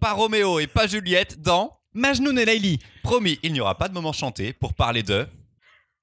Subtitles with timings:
[0.00, 2.78] pas Roméo et pas Juliette dans Majnoun et Laili.
[3.02, 5.26] Promis, il n'y aura pas de moment chanté pour parler de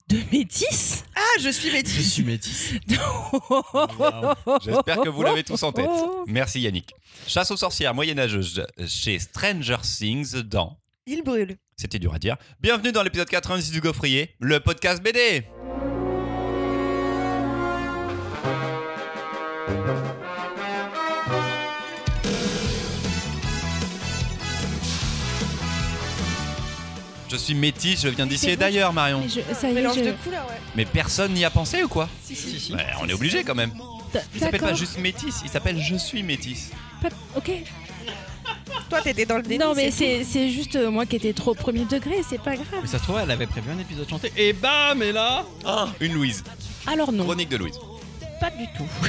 [0.07, 2.13] De métis Ah, je suis Je métis.
[2.13, 2.73] suis métis.
[4.63, 5.89] J'espère que vous l'avez tous en tête.
[6.27, 6.93] Merci Yannick.
[7.27, 10.77] Chasse aux sorcières moyenâgeuses chez Stranger Things dans
[11.07, 11.57] Il brûle.
[11.75, 12.37] C'était dur à dire.
[12.59, 15.45] Bienvenue dans l'épisode 86 du Gaufrier, le podcast BD.
[27.29, 29.19] Je suis métis, je viens d'ici et d'ailleurs, Marion.
[29.21, 30.55] Mais je- ça y est, Mélange je- de couleurs, ouais.
[30.75, 32.59] Mais personne n'y a pensé ou quoi Si, si.
[32.59, 32.73] Si.
[32.73, 33.71] Ouais, On est obligé quand même.
[34.33, 34.77] Il s'appelle pas d'accord.
[34.77, 36.71] juste métis, il s'appelle Je suis métis.
[37.01, 37.51] Pas- Ok.
[38.89, 39.57] Toi, t'étais dans le déni.
[39.59, 42.67] Non, mais c'est juste euh, moi qui étais trop premier degré, c'est pas grave.
[42.81, 44.31] Mais ça se trouve, elle avait prévu un épisode chanté.
[44.37, 45.43] Et bam, et là
[45.99, 46.43] Une Louise.
[46.85, 47.75] Alors non, Chronique de Louise.
[48.39, 48.87] pas du tout.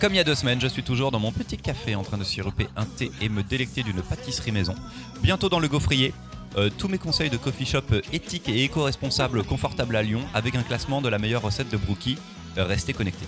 [0.00, 2.16] Comme il y a deux semaines, je suis toujours dans mon petit café en train
[2.18, 4.74] de siroper un thé et me délecter d'une pâtisserie maison.
[5.22, 6.12] Bientôt dans le gaufrier,
[6.56, 7.82] euh, tous mes conseils de coffee shop
[8.12, 12.18] éthiques et éco-responsables confortables à Lyon avec un classement de la meilleure recette de Brookie.
[12.58, 13.26] Euh, restez connectés.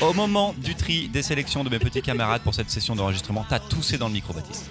[0.00, 3.58] Au moment du tri des sélections de mes petits camarades pour cette session d'enregistrement, t'as
[3.60, 4.70] toussé dans le micro, Baptiste.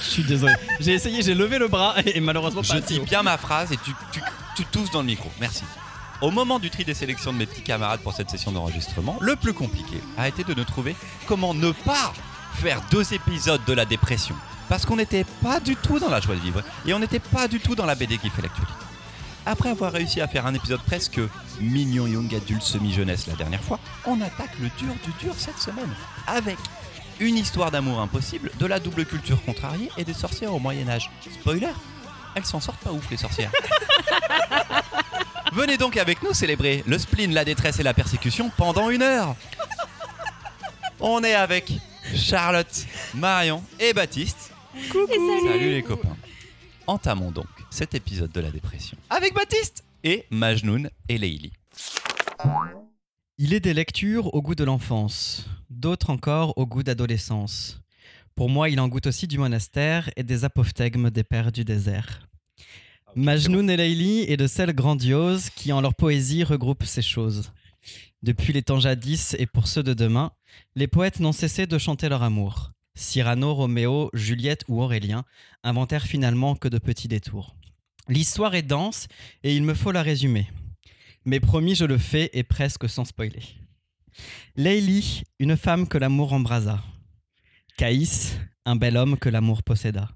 [0.00, 0.54] Je suis désolé.
[0.80, 2.80] J'ai essayé, j'ai levé le bras et malheureusement Je pas.
[2.80, 3.04] dis assez haut.
[3.04, 4.20] bien ma phrase et tu, tu,
[4.56, 5.30] tu tousses dans le micro.
[5.38, 5.64] Merci.
[6.22, 9.36] Au moment du tri des sélections de mes petits camarades pour cette session d'enregistrement, le
[9.36, 12.14] plus compliqué a été de ne trouver comment ne pas
[12.54, 14.34] faire deux épisodes de la dépression.
[14.68, 17.48] Parce qu'on n'était pas du tout dans la joie de vivre et on n'était pas
[17.48, 18.74] du tout dans la BD qui fait l'actualité.
[19.46, 21.20] Après avoir réussi à faire un épisode presque
[21.60, 25.94] mignon young adulte semi-jeunesse la dernière fois, on attaque le dur du dur cette semaine
[26.26, 26.56] avec
[27.20, 31.10] une histoire d'amour impossible, de la double culture contrariée et des sorcières au Moyen Âge.
[31.40, 31.68] Spoiler,
[32.34, 33.52] elles s'en sortent pas ouf les sorcières.
[35.52, 39.36] Venez donc avec nous célébrer le spleen, la détresse et la persécution pendant une heure.
[41.00, 41.70] On est avec
[42.16, 44.53] Charlotte, Marion et Baptiste.
[44.74, 45.46] Coucou.
[45.46, 46.16] Salut les copains.
[46.88, 51.52] Entamons donc cet épisode de la dépression avec Baptiste et Majnoun et Leili.
[53.38, 57.80] Il est des lectures au goût de l'enfance, d'autres encore au goût d'adolescence.
[58.34, 62.26] Pour moi, il en goûte aussi du monastère et des apophthegmes des pères du désert.
[63.14, 67.52] Majnoun et Leili est de celles grandioses qui, en leur poésie, regroupent ces choses.
[68.24, 70.32] Depuis les temps jadis et pour ceux de demain,
[70.74, 72.73] les poètes n'ont cessé de chanter leur amour.
[72.94, 75.24] Cyrano, Roméo, Juliette ou Aurélien
[75.62, 77.56] inventèrent finalement que de petits détours.
[78.08, 79.08] L'histoire est dense
[79.42, 80.46] et il me faut la résumer.
[81.24, 83.42] Mais promis, je le fais et presque sans spoiler.
[84.56, 86.82] Leili, une femme que l'amour embrasa.
[87.76, 90.10] Caïs, un bel homme que l'amour posséda.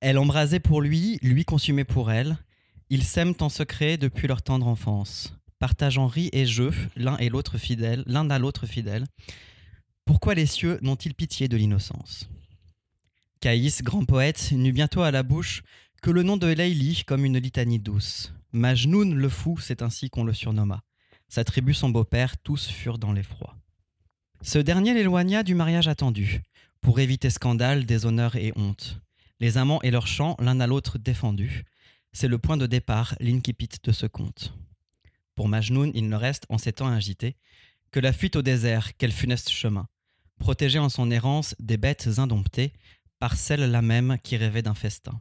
[0.00, 2.36] Elle embrasait pour lui, lui consumait pour elle.
[2.90, 7.58] Ils s'aiment en secret depuis leur tendre enfance, partageant riz et jeux, l'un et l'autre
[7.58, 9.04] fidèles, l'un à l'autre fidèles.
[10.06, 12.30] Pourquoi les cieux n'ont-ils pitié de l'innocence?
[13.40, 15.62] Caïs, grand poète, n'eut bientôt à la bouche
[16.00, 18.32] que le nom de Leili comme une litanie douce.
[18.52, 20.84] Majnoun le fou, c'est ainsi qu'on le surnomma.
[21.28, 23.56] Sa tribu, son beau-père, tous furent dans l'effroi.
[24.42, 26.42] Ce dernier l'éloigna du mariage attendu,
[26.80, 29.00] pour éviter scandale, déshonneur et honte.
[29.40, 31.64] Les amants et leurs chants, l'un à l'autre défendus,
[32.12, 34.54] c'est le point de départ, l'incipit de ce conte.
[35.34, 37.34] Pour Majnoun, il ne reste, en ces temps agités,
[37.90, 39.88] que la fuite au désert, quel funeste chemin,
[40.38, 42.72] protégé en son errance des bêtes indomptées,
[43.18, 45.20] par celle-là même qui rêvait d'un festin.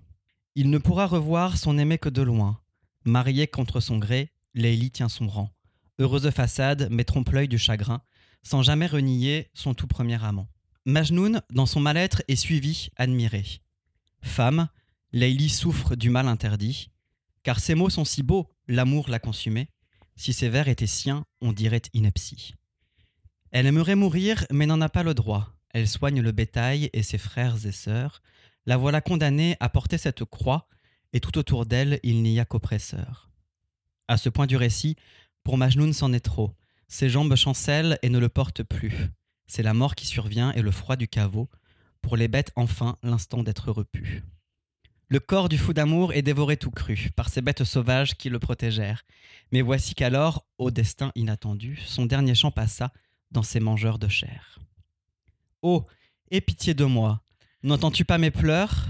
[0.56, 2.59] Il ne pourra revoir son aimé que de loin.
[3.03, 5.52] Marié contre son gré, Leili tient son rang.
[6.00, 8.02] Heureuse façade, mais trompe-l'œil du chagrin,
[8.44, 10.48] sans jamais renier son tout premier amant.
[10.86, 13.44] Majnoun, dans son mal-être, est suivi, admiré.
[14.22, 14.68] Femme,
[15.12, 16.90] Leili souffre du mal interdit,
[17.44, 19.70] car ses mots sont si beaux, l'amour l'a consumé.
[20.16, 22.56] Si ses vers étaient siens, on dirait ineptie.
[23.56, 25.56] Elle aimerait mourir, mais n'en a pas le droit.
[25.70, 28.22] Elle soigne le bétail et ses frères et sœurs.
[28.66, 30.68] La voilà condamnée à porter cette croix,
[31.14, 33.30] et tout autour d'elle, il n'y a qu'oppresseur.
[34.10, 34.98] À ce point du récit,
[35.46, 36.52] pour Majnoun c'en est trop.
[36.90, 39.08] Ses jambes chancellent et ne le portent plus.
[39.48, 41.48] C'est la mort qui survient et le froid du caveau.
[42.02, 44.24] Pour les bêtes, enfin, l'instant d'être repu.
[45.08, 48.40] Le corps du fou d'amour est dévoré tout cru par ces bêtes sauvages qui le
[48.40, 49.06] protégèrent.
[49.53, 52.91] Mais voici qu'alors, au destin inattendu, son dernier chant passa
[53.35, 54.59] dans ces mangeurs de chair.
[55.61, 55.85] Oh,
[56.32, 57.22] aie pitié de moi.
[57.64, 58.85] N'entends-tu pas mes pleurs?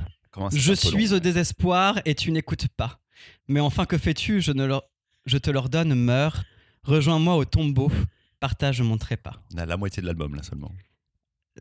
[0.53, 2.99] Je suis au désespoir et tu n'écoutes pas.
[3.47, 4.41] Mais enfin, que fais-tu?
[4.41, 4.83] Je, ne leur...
[5.25, 6.43] je te leur donne, meurs.
[6.83, 7.91] Rejoins-moi au tombeau,
[8.39, 9.41] partage mon trépas.
[9.53, 10.71] On a la moitié de l'album là seulement.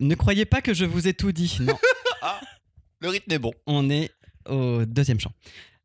[0.00, 1.58] Ne croyez pas que je vous ai tout dit.
[1.66, 1.78] Non,
[3.00, 3.52] Le rythme est bon.
[3.66, 4.10] on est
[4.48, 5.32] au deuxième chant.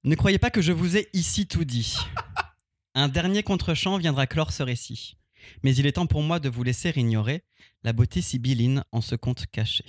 [0.05, 1.97] Ne croyez pas que je vous ai ici tout dit.
[2.95, 5.18] Un dernier contre-champ viendra clore ce récit.
[5.63, 7.43] Mais il est temps pour moi de vous laisser ignorer
[7.83, 9.85] la beauté sibylline en ce conte caché.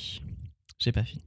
[0.79, 1.23] J'ai pas fini.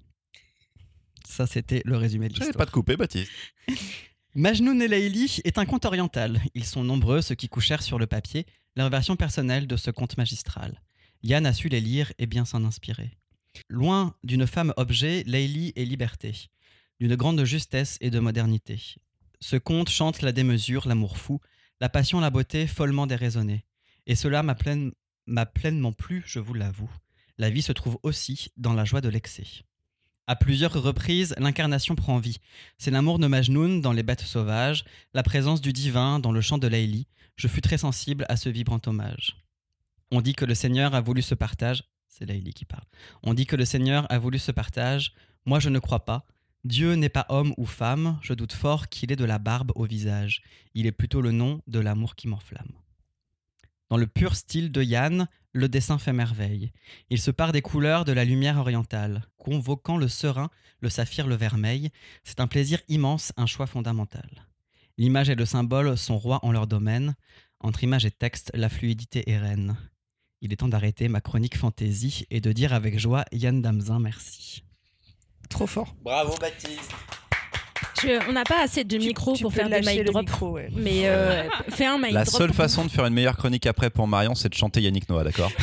[1.27, 2.57] Ça, c'était le résumé de l'histoire.
[2.57, 3.31] pas te couper, Baptiste.
[4.35, 6.41] Majnoun et Laïli est un conte oriental.
[6.55, 10.17] Ils sont nombreux, ceux qui couchèrent sur le papier leur version personnelle de ce conte
[10.17, 10.81] magistral.
[11.21, 13.11] Yann a su les lire et bien s'en inspirer.
[13.69, 16.49] Loin d'une femme objet, Laïli est liberté,
[16.99, 18.81] d'une grande justesse et de modernité.
[19.39, 21.39] Ce conte chante la démesure, l'amour fou,
[21.79, 23.65] la passion, la beauté follement déraisonnée.
[24.07, 24.91] Et cela m'a pleine-
[25.27, 26.91] m'a pleinement plu, je vous l'avoue.
[27.37, 29.47] La vie se trouve aussi dans la joie de l'excès.
[30.27, 32.39] À plusieurs reprises, l'incarnation prend vie.
[32.77, 36.57] C'est l'amour de Majnoun dans Les bêtes sauvages, la présence du divin dans le chant
[36.57, 37.07] de Laïli.
[37.35, 39.35] Je fus très sensible à ce vibrant hommage.
[40.11, 41.83] On dit que le Seigneur a voulu ce partage.
[42.07, 42.85] C'est Laïli qui parle.
[43.23, 45.13] On dit que le Seigneur a voulu ce partage.
[45.45, 46.25] Moi, je ne crois pas.
[46.63, 48.19] Dieu n'est pas homme ou femme.
[48.21, 50.43] Je doute fort qu'il ait de la barbe au visage.
[50.75, 52.71] Il est plutôt le nom de l'amour qui m'enflamme.
[53.93, 56.71] Dans le pur style de Yann, le dessin fait merveille.
[57.11, 60.49] Il se part des couleurs de la lumière orientale, convoquant le serein,
[60.79, 61.91] le saphir, le vermeil.
[62.23, 64.47] C'est un plaisir immense, un choix fondamental.
[64.97, 67.13] L'image et le symbole sont rois en leur domaine.
[67.59, 69.77] Entre image et texte, la fluidité est reine.
[70.41, 74.63] Il est temps d'arrêter ma chronique fantaisie et de dire avec joie Yann Damzin merci.
[75.51, 75.95] Trop fort.
[76.01, 76.91] Bravo, Baptiste.
[78.29, 80.21] On n'a pas assez de micros tu pour faire des mic le drop.
[80.23, 80.69] micro, ouais.
[80.75, 82.35] Mais euh, fais un mic La drop.
[82.41, 85.23] seule façon de faire une meilleure chronique après pour Marion, c'est de chanter Yannick Noah,
[85.23, 85.51] d'accord?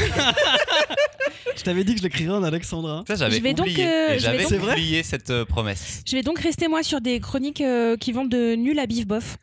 [1.56, 3.04] Je t'avais dit que je l'écrirais en alexandrin.
[3.06, 3.86] Ça, j'avais Je vais donc, oublié.
[3.86, 4.72] euh, j'avais donc- vrai?
[4.72, 6.02] oublié cette euh, promesse.
[6.06, 9.06] Je vais donc rester moi sur des chroniques euh, qui vont de nul à bif
[9.06, 9.36] bof.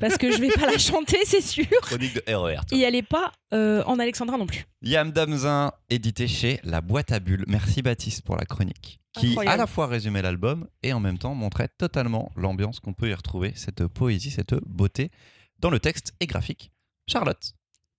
[0.00, 1.66] Parce que je vais pas la chanter, c'est sûr.
[1.82, 2.56] Chronique de RER.
[2.68, 2.78] toi.
[2.78, 4.64] Et elle est pas euh, en alexandrin non plus.
[4.82, 7.44] Yam Damzin, édité chez La Boîte à Bulles.
[7.46, 9.00] Merci Baptiste pour la chronique.
[9.12, 9.54] Qui Incroyable.
[9.54, 13.14] à la fois résumait l'album et en même temps montrait totalement l'ambiance qu'on peut y
[13.14, 15.10] retrouver, cette poésie, cette beauté
[15.58, 16.72] dans le texte et graphique.
[17.06, 17.52] Charlotte.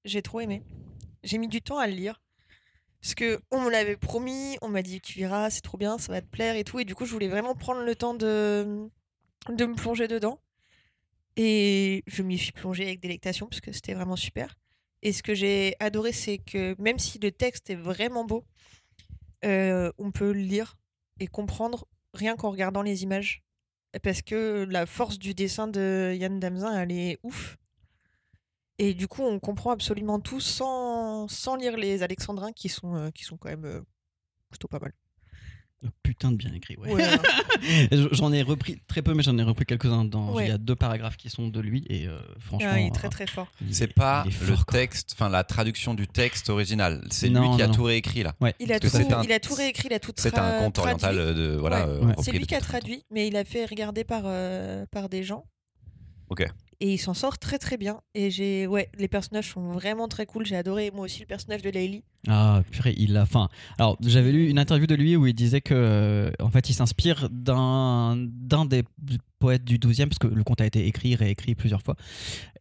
[0.05, 0.63] J'ai trop aimé.
[1.23, 2.19] J'ai mis du temps à le lire.
[3.01, 6.11] Parce que on me l'avait promis, on m'a dit tu verras, c'est trop bien, ça
[6.11, 6.79] va te plaire et tout.
[6.79, 8.87] Et du coup, je voulais vraiment prendre le temps de,
[9.49, 10.39] de me plonger dedans.
[11.35, 14.55] Et je m'y suis plongée avec délectation parce que c'était vraiment super.
[15.01, 18.45] Et ce que j'ai adoré, c'est que même si le texte est vraiment beau,
[19.43, 20.77] euh, on peut le lire
[21.19, 23.43] et comprendre rien qu'en regardant les images.
[24.01, 27.57] Parce que la force du dessin de Yann Damzin, elle est ouf.
[28.79, 33.11] Et du coup, on comprend absolument tout sans, sans lire les alexandrins qui sont, euh,
[33.11, 33.81] qui sont quand même euh,
[34.49, 34.93] plutôt pas mal.
[36.03, 36.91] Putain de bien écrit, ouais.
[36.91, 37.03] Ouais,
[37.91, 38.07] voilà.
[38.11, 40.05] J'en ai repris très peu, mais j'en ai repris quelques-uns.
[40.05, 40.33] Dans...
[40.33, 40.45] Ouais.
[40.45, 42.69] Il y a deux paragraphes qui sont de lui et euh, franchement.
[42.73, 43.47] Ah, il est très euh, très fort.
[43.71, 47.05] C'est est- pas le texte, enfin la traduction du texte original.
[47.09, 48.35] C'est lui Non, qui a non, tout réécrit là.
[48.41, 48.53] Ouais.
[48.59, 51.17] Il a, tout, un- il a tout réécrit, il a tout C'est un conte oriental
[51.17, 51.85] euh, de voilà.
[51.87, 55.23] Euh, C'est lui qui a traduit, mais il a fait regarder par, euh, par des
[55.23, 55.45] gens.
[56.29, 56.45] Ok.
[56.79, 58.01] Et il s'en sort très très bien.
[58.13, 60.45] Et j'ai, ouais, les personnages sont vraiment très cool.
[60.45, 62.03] J'ai adoré moi aussi le personnage de Layli.
[62.29, 63.23] Ah, purée, il a.
[63.23, 66.69] Enfin, alors j'avais lu une interview de lui où il disait que, euh, en fait,
[66.69, 68.83] il s'inspire d'un d'un des
[69.39, 71.95] poètes du 12e, parce que le conte a été écrit, réécrit plusieurs fois,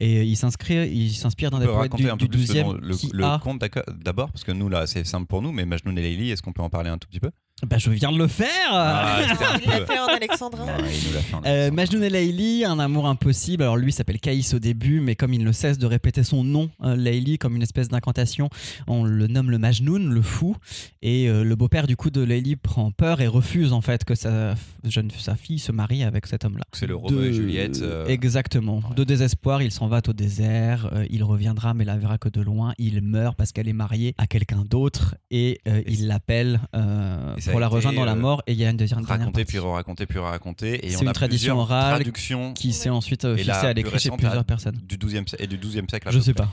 [0.00, 3.10] et il s'inscrit, il s'inspire d'un des poètes du, du plus le, 12e le, qui
[3.12, 3.38] le a.
[3.40, 6.30] conte d'accord- d'abord, parce que nous là c'est simple pour nous, mais Majnun et Leili,
[6.32, 7.30] est-ce qu'on peut en parler un tout petit peu?
[7.64, 8.48] Bah, je viens de le faire.
[8.72, 9.20] Ah,
[9.64, 10.64] il l'a peu- fait en alexandrin.
[10.66, 13.62] Ouais, il nous l'a fait en Euh, et Layli, un amour impossible.
[13.62, 16.70] Alors lui s'appelle Caïs au début, mais comme il ne cesse de répéter son nom,
[16.82, 18.48] euh, Layli, comme une espèce d'incantation,
[18.88, 20.56] on le nomme le Majnoun, le fou.
[21.02, 24.14] Et euh, le beau-père du coup de Layli prend peur et refuse en fait que
[24.16, 24.54] sa,
[24.84, 26.64] jeune, sa fille se marie avec cet homme-là.
[26.72, 27.80] C'est le Roméo et Juliette.
[27.82, 28.78] euh, Exactement.
[28.78, 28.94] ouais.
[28.96, 32.40] De désespoir, il s'en va au désert, euh, il reviendra mais la verra que de
[32.40, 36.60] loin, il meurt parce qu'elle est mariée à quelqu'un d'autre et euh, Et il l'appelle
[36.74, 39.44] euh, pour la rejoindre dans la mort et il y a une deuxième dernière raconter
[39.44, 43.50] puis raconter puis raconter et C'est une a tradition orale traductions qui s'est ensuite fixée
[43.50, 44.78] à l'écrit chez plusieurs personnes.
[44.82, 46.08] du 12e et du 12e siècle.
[46.08, 46.44] à Je peu sais près.
[46.44, 46.52] pas.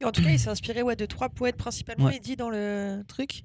[0.00, 2.16] Et en tout cas, il s'est inspiré ouais, de trois poètes principalement, Ouais.
[2.16, 3.42] il dit dans le truc.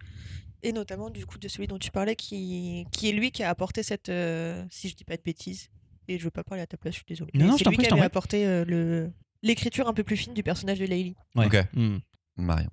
[0.63, 3.49] Et notamment du coup de celui dont tu parlais, qui, qui est lui qui a
[3.49, 4.09] apporté cette.
[4.09, 5.69] euh, si je dis pas de bêtises,
[6.07, 7.31] et je veux pas parler à ta place, je suis désolée.
[7.35, 9.11] Non, non, je c'est t'en lui prie, qui je t'en avait apporté euh, le
[9.43, 11.15] l'écriture un peu plus fine du personnage de Layli.
[11.35, 11.45] Ouais.
[11.45, 11.57] Ok.
[11.73, 11.97] Hmm.
[12.37, 12.69] Marion.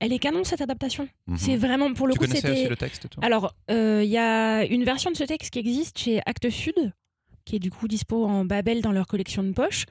[0.00, 1.08] Elle est canon cette adaptation.
[1.26, 1.36] Mhm.
[1.38, 3.24] C'est vraiment pour le tu coup connaissais aussi le texte toi?
[3.24, 6.92] Alors euh, il y a une version de ce texte qui existe chez Actes Sud,
[7.44, 9.86] qui est du coup dispo en Babel dans leur collection de poche,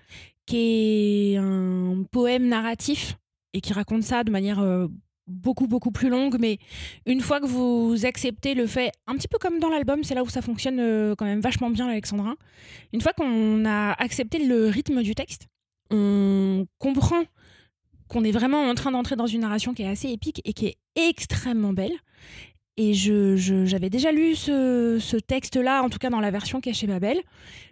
[0.46, 3.16] qui est un poème narratif
[3.58, 4.88] et qui raconte ça de manière euh,
[5.28, 6.38] beaucoup beaucoup plus longue.
[6.40, 6.58] Mais
[7.06, 10.24] une fois que vous acceptez le fait, un petit peu comme dans l'album, c'est là
[10.24, 12.36] où ça fonctionne euh, quand même vachement bien l'alexandrin.
[12.94, 15.48] Une fois qu'on a accepté le rythme du texte,
[15.90, 17.24] on comprend
[18.08, 20.68] qu'on est vraiment en train d'entrer dans une narration qui est assez épique et qui
[20.68, 21.92] est extrêmement belle.
[22.78, 26.88] Et je, je- j'avais déjà lu ce, texte-là, en tout cas dans la version chez
[26.88, 27.20] Babel.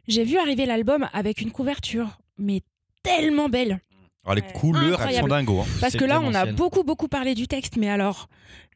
[0.08, 2.62] J'ai vu arriver l'album avec une couverture, mais
[3.04, 3.80] tellement belle.
[4.26, 4.52] Alors, les Ouais.
[4.54, 5.60] couleurs, elles sont dingo.
[5.62, 5.66] hein.
[5.80, 8.28] Parce que là, on a beaucoup, beaucoup parlé du texte, mais alors,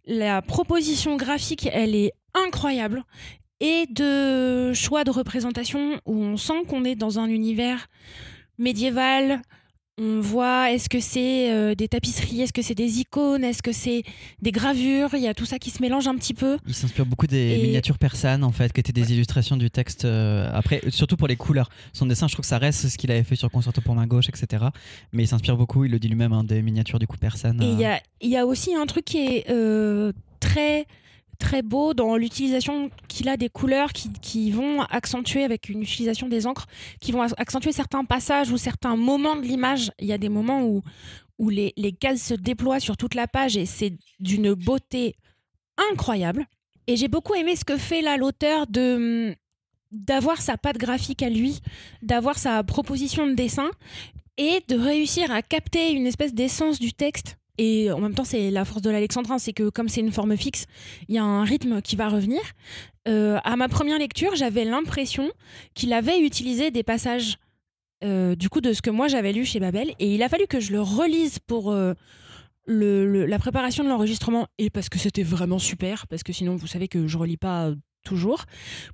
[0.05, 3.03] la proposition graphique, elle est incroyable.
[3.61, 7.87] et de choix de représentation où on sent qu'on est dans un univers
[8.57, 9.41] médiéval.
[10.01, 13.73] On voit, est-ce que c'est euh, des tapisseries, est-ce que c'est des icônes, est-ce que
[13.73, 14.03] c'est
[14.41, 16.57] des gravures Il y a tout ça qui se mélange un petit peu.
[16.67, 20.05] Il s'inspire beaucoup des Et- miniatures persanes, en fait, qui étaient des illustrations du texte.
[20.05, 21.69] euh, après, surtout pour les couleurs.
[21.91, 24.07] Son dessin, je trouve que ça reste ce qu'il avait fait sur Concerto pour main
[24.07, 24.65] gauche, etc.
[25.11, 27.61] Mais il s'inspire beaucoup, il le dit lui-même, hein, des miniatures du coup persanes.
[27.61, 27.93] Et il y euh.
[27.95, 29.45] a, il y a aussi un truc qui est
[30.39, 30.85] très
[31.39, 36.45] très beau dans l'utilisation qu'il a des couleurs qui, vont accentuer avec une utilisation des
[36.45, 36.67] encres,
[36.99, 39.91] qui vont accentuer certains passages ou certains moments de l'image.
[39.99, 40.83] Il y a des moments où,
[41.39, 45.15] où les, les cases se déploient sur toute la page et c'est d'une beauté
[45.91, 46.45] incroyable.
[46.87, 49.35] Et j'ai beaucoup aimé ce que fait là l'auteur de
[49.91, 51.61] d'avoir sa patte graphique à lui,
[52.03, 53.71] d'avoir sa proposition de dessin
[54.37, 57.38] et de réussir à capter une espèce d'essence du texte.
[57.61, 60.37] Et en même temps, c'est la force de l'alexandrin, c'est que comme c'est une forme
[60.37, 60.65] fixe,
[61.09, 62.39] il y a un rythme qui va revenir.
[63.09, 65.29] Euh, à ma première lecture, j'avais l'impression
[65.73, 67.35] qu'il avait utilisé des passages
[68.05, 70.47] euh, du coup de ce que moi j'avais lu chez Babel, et il a fallu
[70.47, 71.93] que je le relise pour euh,
[72.65, 76.67] le- la préparation de l'enregistrement, et parce que c'était vraiment super, parce que sinon vous
[76.67, 77.75] savez que je relis pas euh,
[78.05, 78.45] toujours,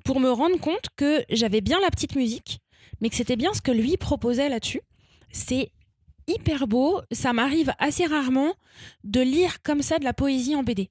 [0.04, 2.62] pour me rendre compte que j'avais bien la petite musique,
[3.00, 4.82] mais que c'était bien ce que lui proposait là-dessus.
[5.32, 5.70] C'est
[6.28, 7.02] hyper beau.
[7.12, 8.54] Ça m'arrive assez rarement
[9.04, 10.90] de lire comme ça de la poésie en BD.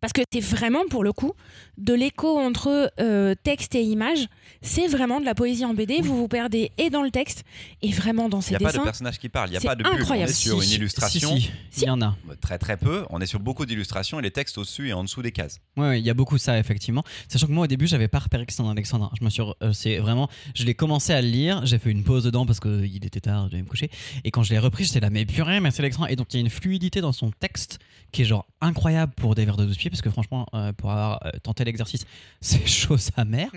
[0.00, 1.32] Parce que c'est vraiment, pour le coup,
[1.78, 4.26] de l'écho entre euh, texte et image.
[4.62, 6.00] C'est vraiment de la poésie en BD.
[6.02, 7.44] Vous vous perdez et dans le texte
[7.82, 8.84] et vraiment dans Il ces n'y a pas de dessins.
[8.84, 9.92] personnage qui parle, il n'y a pas de bulle.
[9.94, 10.28] incroyable.
[10.28, 11.34] On est sur Si, une illustration.
[11.36, 11.80] Si, si, Si.
[11.82, 12.14] il y en a.
[12.40, 13.04] Très très peu.
[13.10, 15.60] On est sur beaucoup d'illustrations et les textes au-dessus et en dessous des cases.
[15.76, 17.02] Ouais, ouais, il y a beaucoup ça effectivement.
[17.28, 19.10] Sachant que moi au début j'avais pas repéré que c'était un Alexandrin.
[19.18, 22.04] Je me suis, euh, c'est vraiment, je l'ai commencé à le lire, j'ai fait une
[22.04, 23.90] pause dedans parce qu'il était tard, je devais me coucher.
[24.24, 26.08] Et quand je l'ai repris, j'étais là mais purée, mais c'est Alexandrin.
[26.10, 27.78] Et donc il y a une fluidité dans son texte
[28.12, 30.90] qui est genre incroyable pour des vers de 12 pieds parce que franchement euh, pour
[30.90, 32.04] avoir euh, tenté l'exercice,
[32.40, 33.50] c'est chaud sa mère.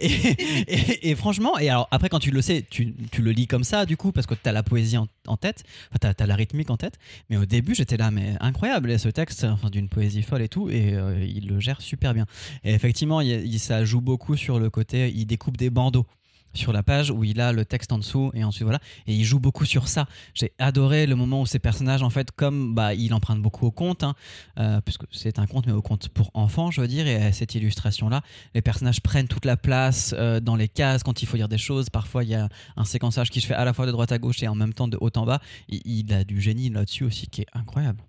[0.00, 3.46] Et, et- et franchement, et alors après quand tu le sais, tu, tu le lis
[3.46, 6.22] comme ça du coup parce que tu as la poésie en, en tête, enfin tu
[6.22, 6.94] as, la rythmique en tête.
[7.30, 10.48] Mais au début j'étais là mais incroyable et ce texte, enfin, d'une poésie folle et
[10.48, 12.26] tout et euh, il le gère super bien.
[12.64, 16.06] Et effectivement, il, il- ça joue beaucoup sur le côté, il découpe des bandeaux
[16.54, 18.80] sur la page où il a le texte en dessous et ensuite voilà.
[19.06, 20.06] Et il joue beaucoup sur ça.
[20.34, 23.70] J'ai adoré le moment où ces personnages en fait comme bah il emprunte beaucoup au
[23.70, 24.14] conte hein,
[24.58, 27.06] euh, puisque c'est un conte mais au conte pour enfants je veux dire.
[27.06, 28.22] Et à cette illustration là
[28.54, 31.58] les personnages prennent toute la place euh, dans les cases quand il faut dire des
[31.58, 31.90] choses.
[31.90, 34.18] Parfois il y a un séquençage qui se fait à la fois de droite à
[34.18, 35.40] gauche et en même temps de haut en bas.
[35.68, 38.02] Il, il a du génie là-dessus aussi qui est incroyable.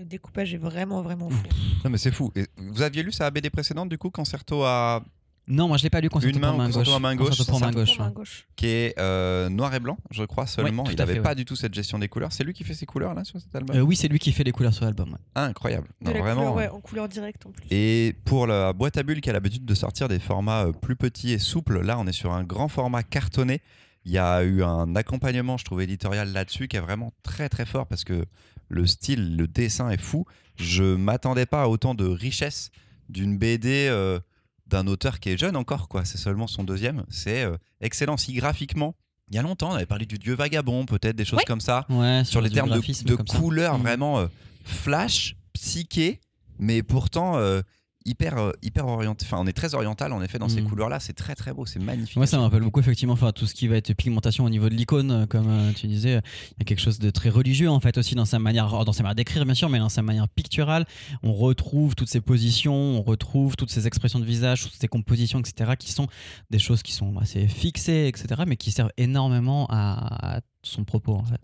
[0.00, 1.42] Le découpage est vraiment, vraiment fou.
[1.84, 2.32] Non mais c'est fou.
[2.34, 5.04] Et vous aviez lu sa BD précédente du coup, Concerto à
[5.50, 6.98] non moi je l'ai pas lu concerto Une main pour ou main concerto gauche à
[7.00, 8.14] main gauche, Concerto pour ça, main gauche Pour main ouais.
[8.14, 8.46] gauche.
[8.56, 10.84] qui est euh, noir et blanc, je crois seulement.
[10.84, 11.34] tout il n'avait pas ouais.
[11.34, 12.32] du tout cette gestion des couleurs.
[12.32, 13.76] C'est lui qui fait ses couleurs là sur cet album.
[13.76, 15.18] Euh, oui c'est lui qui fait les couleurs sur l'album ouais.
[15.34, 15.88] Incroyable.
[16.00, 16.40] De Non, la vraiment.
[16.52, 17.66] couleur, ouais, en couleur directe en plus.
[17.70, 20.96] Et pour la boîte à bulles qui a l'habitude de sortir des formats euh, plus
[20.96, 23.60] petits et souples, là on est sur un grand format cartonné.
[24.06, 27.66] Il y a eu un accompagnement, je trouve, éditorial là-dessus qui est vraiment très très
[27.66, 28.24] fort parce que
[28.68, 30.24] le style, le dessin est fou.
[30.56, 32.70] Je m'attendais pas à autant de richesse
[33.10, 34.20] d'une BD euh,
[34.70, 36.04] d'un auteur qui est jeune encore, quoi.
[36.04, 37.04] C'est seulement son deuxième.
[37.10, 38.16] C'est euh, excellent.
[38.16, 38.94] Si graphiquement,
[39.28, 41.44] il y a longtemps, on avait parlé du Dieu vagabond, peut-être des choses Ouais.
[41.46, 43.82] comme ça Ouais, sur les termes de, couleurs Mm.
[43.82, 44.26] vraiment euh,
[44.64, 46.20] flash, psyché,
[46.58, 47.60] mais pourtant euh,
[48.04, 49.24] hyper, euh, hyper orienté.
[49.26, 50.68] Enfin, on est très oriental en effet dans ces Mm.
[50.68, 51.00] couleurs-là.
[51.00, 52.16] C'est très très beau, c'est magnifique.
[52.16, 54.68] Moi, ça me rappelle beaucoup effectivement enfin, tout ce qui va être pigmentation au niveau
[54.68, 56.20] de l'icône, euh, comme euh, tu disais.
[56.52, 58.92] Il y a quelque chose de très religieux en fait aussi dans sa manière, dans
[58.92, 60.86] sa manière d'écrire bien sûr, mais dans sa manière picturale.
[61.22, 65.40] On retrouve toutes ces positions, on retrouve toutes ces expressions de visage, toutes ces compositions,
[65.40, 65.72] etc.
[65.78, 66.06] qui sont
[66.50, 68.42] des choses qui sont assez fixées, etc.
[68.46, 71.40] Mais qui servent énormément à, à son propos en fait.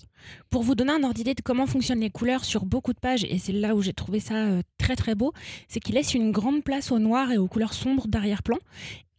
[0.50, 3.24] Pour vous donner un ordre d'idée de comment fonctionnent les couleurs sur beaucoup de pages,
[3.24, 5.32] et c'est là où j'ai trouvé ça euh, très très beau,
[5.68, 8.58] c'est qu'il laisse une grande place au noir et aux couleurs sombres d'arrière-plan.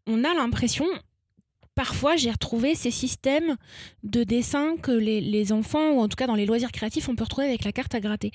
[0.06, 0.86] On a l'impression,
[1.76, 3.56] parfois j'ai retrouvé ces systèmes
[4.04, 7.16] de dessin que les, les enfants, ou en tout cas dans les loisirs créatifs, on
[7.16, 8.32] peut retrouver avec la carte à gratter.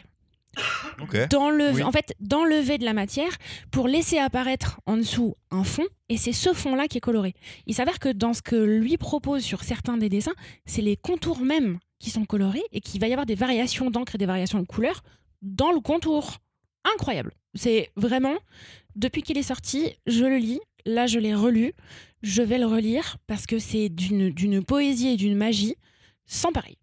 [1.72, 1.82] Oui.
[1.82, 3.30] En fait, d'enlever de la matière
[3.70, 7.34] pour laisser apparaître en dessous un fond, et c'est ce fond-là qui est coloré.
[7.66, 10.34] Il s'avère que dans ce que lui propose sur certains des dessins,
[10.66, 14.16] c'est les contours mêmes qui sont colorés et qu'il va y avoir des variations d'encre
[14.16, 15.02] et des variations de couleurs
[15.40, 16.38] dans le contour.
[16.94, 17.32] Incroyable.
[17.54, 18.34] C'est vraiment,
[18.96, 21.72] depuis qu'il est sorti, je le lis, là je l'ai relu,
[22.22, 25.76] je vais le relire parce que c'est d'une poésie et d'une magie
[26.26, 26.76] sans pareil.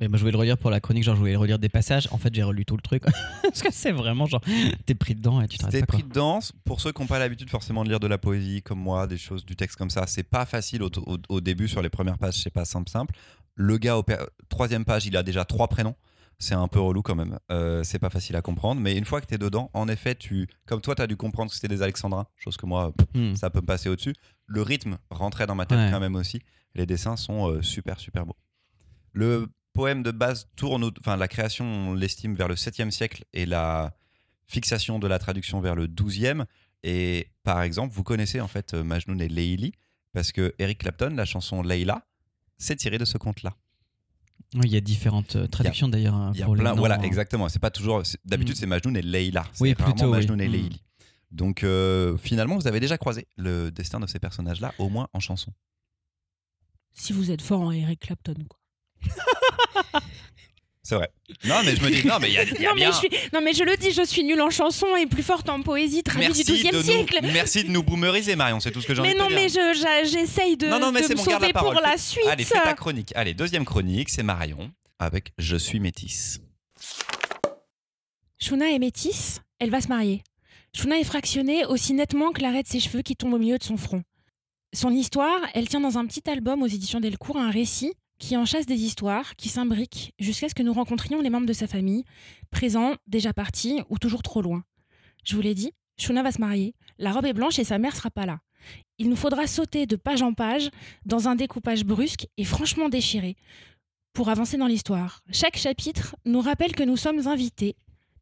[0.00, 2.08] Mais moi, je voulais le relire pour la chronique, genre je voulais relire des passages.
[2.10, 3.02] En fait, j'ai relu tout le truc
[3.42, 4.40] parce que c'est vraiment genre
[4.86, 5.86] t'es pris dedans et tu t'arrêtes T'es pas.
[5.86, 5.98] quoi.
[6.00, 6.38] pris dedans.
[6.64, 9.18] Pour ceux qui n'ont pas l'habitude forcément de lire de la poésie comme moi, des
[9.18, 12.18] choses, du texte comme ça, c'est pas facile au, au- au début sur les premières
[12.18, 13.14] pages, c'est pas simple simple.
[13.54, 14.04] Le gars au
[14.48, 15.94] troisième page, il a déjà trois prénoms.
[16.38, 17.38] c'est un peu relou quand même.
[17.52, 20.14] Euh, c'est pas facile à comprendre, mais une fois que tu es dedans, en effet,
[20.14, 23.34] tu, comme toi, tu as dû comprendre que c'était des alexandrins, chose que moi, Hmm.
[23.34, 24.14] ça peut me passer au-dessus.
[24.46, 25.90] Le rythme rentrait dans ma tête Ouais.
[25.92, 26.40] quand même aussi.
[26.74, 28.36] Les dessins sont euh, super, super beaux.
[29.12, 33.46] Le poème de base tourne, enfin, la création, on l'estime vers le 7e siècle et
[33.46, 33.94] la
[34.46, 36.44] fixation de la traduction vers le 12e.
[36.82, 39.72] Et par exemple, vous connaissez en fait euh, Majnun et Leili,
[40.12, 42.06] parce que Eric Clapton, la chanson Leila,
[42.58, 43.54] c'est tiré de ce conte-là.
[44.54, 46.30] Oui, il y a différentes euh, traductions d'ailleurs.
[46.34, 47.02] Il y a pour les plein, voilà, hein.
[47.02, 47.48] exactement.
[47.48, 48.02] C'est pas toujours.
[48.24, 48.58] D'habitude, Mm.
[48.58, 49.44] c'est Majnun et Leila.
[49.52, 50.10] C'est Oui, plutôt, oui.
[50.10, 50.52] Majnun et Mm.
[50.52, 50.82] Leili.
[51.30, 55.20] Donc, euh, finalement, vous avez déjà croisé le destin de ces personnages-là, au moins en
[55.20, 55.52] chanson.
[56.92, 58.58] Si vous êtes fort en Eric Clapton, quoi.
[60.90, 61.08] C'est vrai.
[61.44, 62.88] Non, mais je me dis, non, mais il y a, y a non, bien.
[62.88, 63.08] mais je suis...
[63.32, 66.02] non, mais je le dis, je suis nulle en chanson et plus forte en poésie,
[66.02, 67.18] traduite du Merci XIIe de, siècle.
[67.22, 68.58] nous, merci de nous boomeriser, Marion.
[68.58, 69.36] C'est tout ce que j'ai envie Mais de te non, dire.
[69.38, 71.52] mais je- j'a- j'essaye de, Non, non, mais de c'est me bon, garde la sauver
[71.52, 71.74] parole.
[71.74, 72.26] pour la suite.
[72.26, 73.12] Allez, fais ta chronique.
[73.14, 76.40] Allez, deuxième chronique, c'est Marion avec Je suis métisse.
[78.38, 80.22] Shuna est métisse, elle va se marier.
[80.74, 83.64] Shuna est fractionnée aussi nettement que l'arrêt de ses cheveux qui tombe au milieu de
[83.64, 84.02] son front.
[84.72, 88.44] Son histoire, elle tient dans un petit album aux éditions Delcourt un récit qui en
[88.44, 92.04] chasse des histoires, qui s'imbriquent jusqu'à ce que nous rencontrions les membres de sa famille,
[92.50, 94.62] présents, déjà partis ou toujours trop loin.
[95.24, 97.96] Je vous l'ai dit, Shuna va se marier, la robe est blanche et sa mère
[97.96, 98.38] sera pas là.
[98.98, 100.70] Il nous faudra sauter de page en page
[101.04, 103.36] dans un découpage brusque et franchement déchiré
[104.12, 105.22] pour avancer dans l'histoire.
[105.32, 107.74] Chaque chapitre nous rappelle que nous sommes invités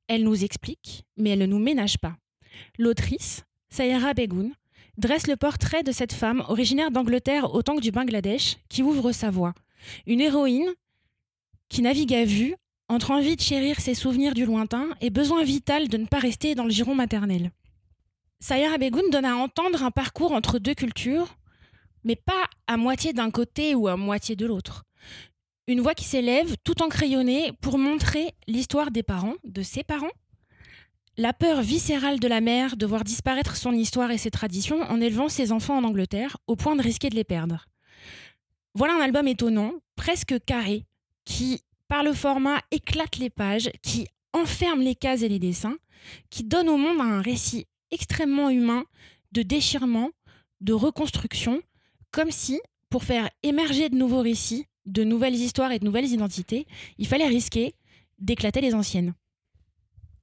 [0.09, 2.17] elle nous explique, mais elle ne nous ménage pas.
[2.79, 4.51] L'autrice, Sayara Begun,
[4.97, 9.31] dresse le portrait de cette femme originaire d'Angleterre autant que du Bangladesh qui ouvre sa
[9.31, 9.53] voie.
[10.07, 10.71] Une héroïne
[11.69, 12.57] qui navigue à vue
[12.89, 16.55] entre envie de chérir ses souvenirs du lointain et besoin vital de ne pas rester
[16.55, 17.51] dans le giron maternel.
[18.41, 21.37] Sayara Begun donne à entendre un parcours entre deux cultures,
[22.05, 24.85] mais pas à moitié d'un côté ou à moitié de l'autre.
[25.67, 30.11] Une voix qui s'élève tout en crayonné pour montrer l'histoire des parents, de ses parents.
[31.19, 35.01] La peur viscérale de la mère de voir disparaître son histoire et ses traditions en
[35.01, 37.67] élevant ses enfants en Angleterre au point de risquer de les perdre.
[38.75, 40.85] Voilà un album étonnant, presque carré,
[41.25, 45.77] qui, par le format, éclate les pages, qui enferme les cases et les dessins,
[46.31, 48.85] qui donne au monde un récit extrêmement humain
[49.33, 50.11] de déchirement,
[50.61, 51.63] de reconstruction,
[52.11, 56.67] comme si, pour faire émerger de nouveaux récits, de nouvelles histoires et de nouvelles identités,
[56.97, 57.75] il fallait risquer
[58.19, 59.15] d'éclater les anciennes.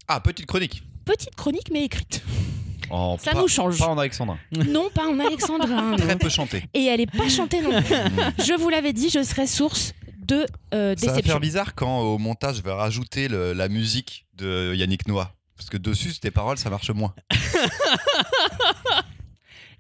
[0.08, 0.84] Ah, petite chronique.
[1.06, 2.24] Petite chronique mais écrite.
[2.90, 3.78] En- Ça pas, nous change.
[3.80, 4.38] Pas en alexandrin.
[4.52, 5.96] Non, pas en alexandrin.
[5.98, 6.64] Très peu chanté.
[6.74, 7.96] Et elle est pas chantée non plus.
[8.46, 11.24] Je vous l'avais dit, je serais source de euh, Ça va déception.
[11.34, 15.32] faire bizarre quand au montage je vais rajouter le- la musique de Yannick Noah.
[15.58, 17.14] Parce que dessus, tes paroles, ça marche moins.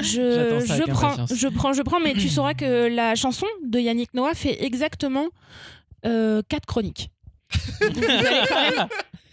[0.01, 4.33] Je, prends, je prends, je prends, mais tu sauras que la chanson de Yannick Noah
[4.33, 5.27] fait exactement
[6.05, 7.11] euh, quatre chroniques.
[7.81, 8.87] Donc, vous allez quand même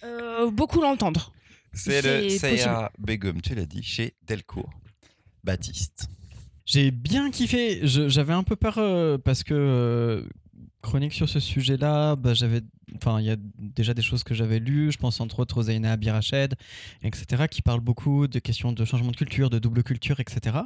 [0.04, 1.32] euh, beaucoup l'entendre.
[1.72, 4.70] C'est le Saya Begum, tu l'as dit, chez Delcourt.
[5.44, 6.08] Baptiste.
[6.66, 7.80] J'ai bien kiffé.
[7.82, 10.22] J'avais un peu peur euh, parce que euh,
[10.82, 12.60] chronique sur ce sujet-là, bah, j'avais,
[12.96, 14.92] enfin, il y a déjà des choses que j'avais lues.
[14.92, 16.54] Je pense entre autres aux Zaina Abirached,
[17.02, 20.58] etc., qui parlent beaucoup de questions de changement de culture, de double culture, etc.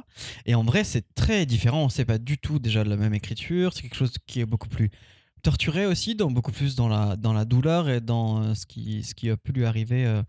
[0.45, 1.89] Et en vrai, c'est très différent.
[1.89, 3.73] C'est pas du tout déjà de la même écriture.
[3.73, 4.91] C'est quelque chose qui est beaucoup plus
[5.43, 9.03] torturé aussi, dans, beaucoup plus dans la, dans la douleur et dans euh, ce, qui,
[9.03, 10.21] ce qui a pu lui arriver euh,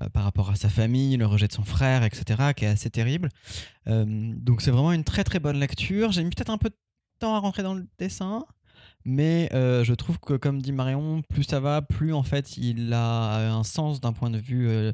[0.00, 2.90] euh, par rapport à sa famille, le rejet de son frère, etc., qui est assez
[2.90, 3.28] terrible.
[3.86, 6.12] Donc c'est vraiment une très très bonne lecture.
[6.12, 6.76] J'ai mis peut-être un peu de
[7.18, 8.44] temps à rentrer dans le dessin,
[9.04, 12.92] mais euh, je trouve que comme dit Marion, plus ça va, plus en fait il
[12.92, 14.92] a un sens d'un point de vue euh,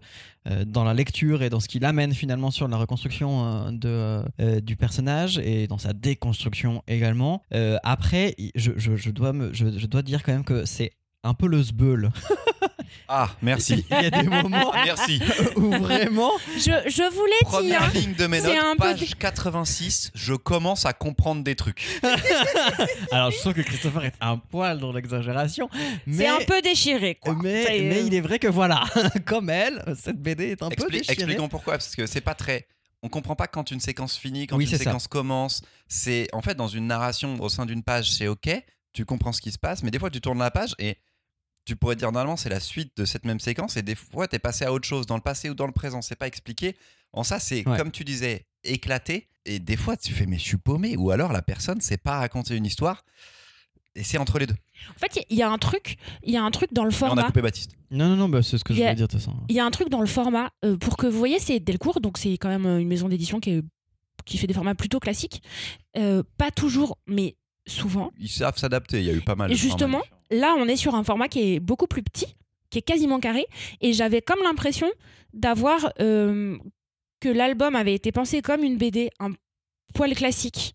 [0.49, 4.23] euh, dans la lecture et dans ce qu'il amène finalement sur la reconstruction de,
[4.61, 7.43] du personnage et dans sa déconstruction également.
[7.83, 10.93] Après, je, dois me, je, je dois dire quand même que c'est
[11.25, 12.11] un peu le sbeul.
[13.09, 13.85] Ah, merci.
[13.91, 15.21] Il y a des moments merci.
[15.57, 17.45] où vraiment Je, je vous l'ai dit.
[17.47, 17.91] Première hein.
[17.95, 21.85] ligne de mes C'est notes, un peu page 86, je commence à comprendre des trucs.
[23.13, 25.69] Alors, je trouve que Christopher est un poil dans l'exagération,
[26.07, 27.35] mais, C'est un peu déchiré, quoi.
[27.43, 28.85] mais, mais il est vrai que voilà,
[29.27, 31.13] comme elle, cette BD est un peu Expli- déchirée.
[31.15, 32.67] expliquons pourquoi, parce que c'est pas très.
[33.03, 34.85] On comprend pas quand une séquence finit, quand Oui, une c'est ça.
[34.85, 35.63] séquence commence.
[35.87, 38.51] C'est en fait dans une narration au sein d'une page, c'est ok,
[38.93, 40.97] tu comprends ce qui se passe, mais des fois tu tournes la page et
[41.69, 44.39] tu pourrais dire normalement c'est la suite de cette même séquence et des fois t'es
[44.39, 46.77] passé à autre chose dans le passé ou dans le présent, c'est pas expliqué.
[47.13, 47.77] En ça c'est Ouais.
[47.79, 51.33] comme tu disais éclaté et des fois tu fais mais je suis paumé ou alors
[51.33, 53.05] la personne sait pas raconter une histoire
[53.95, 54.55] et c'est entre les deux.
[54.95, 56.95] En fait, il y a un truc, il y a un truc dans le Et
[57.03, 57.23] on a format.
[57.25, 57.73] coupé Baptiste.
[57.91, 59.35] Non, non, non, bah, c'est ce que je voulais dire de toute façon.
[59.49, 62.01] Il y a un truc dans le format euh, pour que vous voyez, c'est Delcourt,
[62.01, 63.65] donc c'est quand même euh, une maison d'édition qui, est-
[64.25, 65.43] qui fait des formats plutôt classiques.
[65.97, 68.13] Euh, pas toujours, mais souvent.
[68.21, 69.51] Ils savent s'adapter, il y a eu pas mal.
[69.51, 70.03] Et justement.
[70.31, 72.35] Là, on est sur un format qui est beaucoup plus petit,
[72.71, 73.47] qui est quasiment carré,
[73.81, 74.89] et j'avais comme l'impression
[75.33, 76.57] d'avoir euh,
[77.21, 79.31] que l'album avait été pensé comme une BD, un
[79.95, 80.75] poil classique,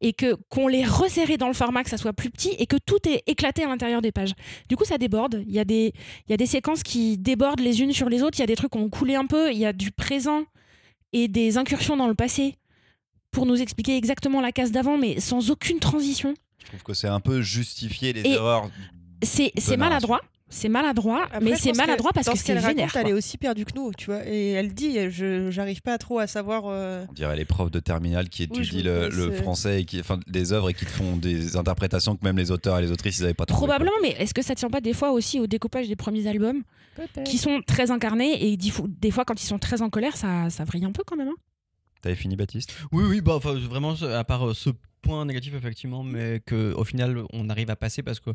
[0.00, 2.76] et que qu'on l'ait resserré dans le format, que ça soit plus petit, et que
[2.76, 4.34] tout est éclaté à l'intérieur des pages.
[4.68, 5.42] Du coup, ça déborde.
[5.46, 5.92] Il y a des,
[6.26, 8.38] il y a des séquences qui débordent les unes sur les autres.
[8.38, 9.50] Il y a des trucs qui ont coulé un peu.
[9.50, 10.44] Il y a du présent
[11.12, 12.56] et des incursions dans le passé
[13.30, 16.34] pour nous expliquer exactement la case d'avant, mais sans aucune transition.
[16.62, 18.70] Je trouve que c'est un peu justifier les Et erreurs.
[19.22, 20.20] C'est maladroit.
[20.52, 22.88] C'est maladroit, Après, mais c'est que maladroit parce que ce c'est qu'elle vénère.
[22.88, 24.26] raconte, elle est aussi perdue que nous, tu vois.
[24.26, 26.64] Et elle dit, je j'arrive pas trop à savoir.
[26.66, 30.52] euh, On dirait les profs de terminale qui étudient le, français et qui, enfin, des
[30.52, 33.34] œuvres et qui font des interprétations que même les auteurs et les autrices ils n'avaient
[33.34, 33.60] pas trouvé.
[33.68, 36.64] Probablement, mais est-ce que ça tient pas des fois aussi au découpage des premiers albums
[37.24, 40.16] qui sont très incarnés et des fo- des fois quand ils sont très en colère,
[40.16, 41.28] ça, ça vrille un peu quand même.
[41.28, 41.36] hein.
[42.02, 42.74] T'avais fini Baptiste?
[42.90, 44.70] Oui, oui, bah, enfin, vraiment, à part euh, ce
[45.02, 48.30] point négatif, effectivement, mais qu'au final, on arrive à passer parce que,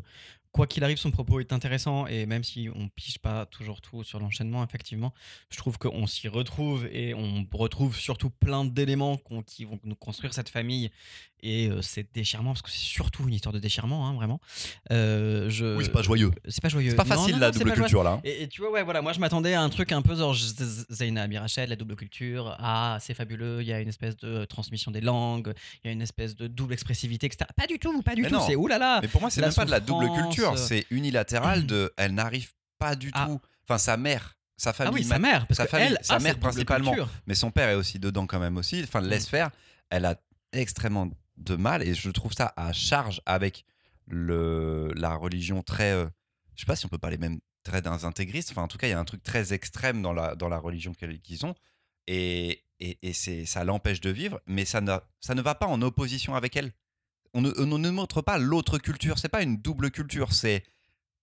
[0.52, 4.02] quoi qu'il arrive, son propos est intéressant et même si on pige pas toujours tout
[4.04, 5.12] sur l'enchaînement, effectivement,
[5.50, 10.32] je trouve qu'on s'y retrouve et on retrouve surtout plein d'éléments qui vont nous construire
[10.34, 10.90] cette famille
[11.42, 14.40] et euh, ces déchirements, parce que c'est surtout une histoire de déchirement, hein, vraiment.
[14.90, 15.76] Euh, je...
[15.76, 16.30] Oui, c'est pas joyeux.
[16.48, 16.90] C'est pas joyeux.
[16.90, 18.12] C'est pas facile non, la non, c'est double culture là.
[18.12, 18.20] hein.
[18.24, 20.34] Et, et tu vois, ouais, voilà, moi je m'attendais à un truc un peu genre
[20.34, 22.56] Z- Zaina Abirachel, la double culture.
[22.58, 25.52] Ah, c'est fabuleux, il y a une espèce de transmission des langues,
[25.84, 27.48] il y a une espèce de double expressivité, etc.
[27.56, 28.40] Pas du tout, pas du Mais tout.
[28.46, 28.98] C'est oulala.
[29.02, 31.92] Mais pour moi, c'est même pas de la double culture, euh, c'est unilatéral de.
[31.96, 33.26] Elle n'arrive pas du Ah.
[33.26, 33.40] tout.
[33.68, 36.38] Enfin, sa mère, sa Ah famille, oui, sa mère, parce sa famille, elle sa mère
[36.38, 36.90] principalement.
[36.92, 37.08] culture.
[37.26, 38.82] mais son père est aussi dedans quand même aussi.
[38.82, 39.50] Enfin, laisse faire.
[39.90, 40.16] Elle a
[40.52, 43.64] extrêmement de mal et je trouve ça à charge avec
[44.06, 45.92] le la religion très.
[45.92, 46.06] euh,
[46.54, 48.50] je sais pas si on peut parler même très d'un intégriste.
[48.52, 50.58] Enfin, en tout cas, il y a un truc très extrême dans la dans la
[50.58, 51.54] religion qu'ils ont
[52.06, 55.66] et et, et c'est ça l'empêche de vivre, mais ça ne ça ne va pas
[55.66, 56.72] en opposition avec elle.
[57.34, 59.18] On ne, on ne montre pas l'autre culture.
[59.18, 60.32] C'est pas une double culture.
[60.32, 60.62] C'est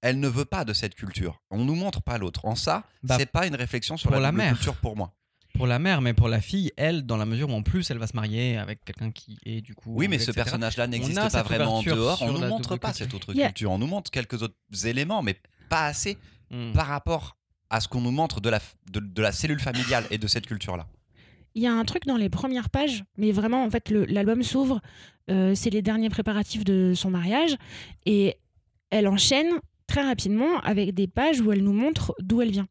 [0.02, 1.42] elle ne veut pas de cette culture.
[1.50, 2.46] On nous montre pas l'autre.
[2.46, 4.54] En ça, Bah, c'est pas une réflexion sur la, la double mère.
[4.54, 5.14] culture pour moi.
[5.56, 8.00] Pour la mère, mais pour la fille, elle, dans la mesure où en plus elle
[8.00, 9.94] va se marier avec quelqu'un qui est du coup.
[9.96, 12.22] Oui, mais ce personnage-là n'existe a pas vraiment en dehors.
[12.24, 13.06] On sur nous montre pas culture.
[13.06, 13.72] cette autre culture.
[13.72, 15.38] On nous montre quelques autres éléments, mais
[15.70, 16.18] pas assez
[16.50, 16.72] Hmm.
[16.74, 17.38] par rapport
[17.72, 18.60] à ce qu'on nous montre de la,
[18.92, 20.88] de, de la cellule familiale et de cette culture-là.
[21.56, 24.82] Il y a un truc dans les premières pages, mais vraiment, en fait, l'album s'ouvre,
[25.30, 27.56] euh, c'est les derniers préparatifs de son mariage,
[28.06, 28.36] et
[28.90, 32.68] elle enchaîne très rapidement avec des pages où elle nous montre d'où elle vient.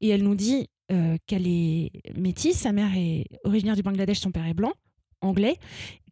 [0.00, 4.30] Et elle nous dit euh, qu'elle est métisse, sa mère est originaire du Bangladesh, son
[4.30, 4.72] père est blanc,
[5.20, 5.56] anglais,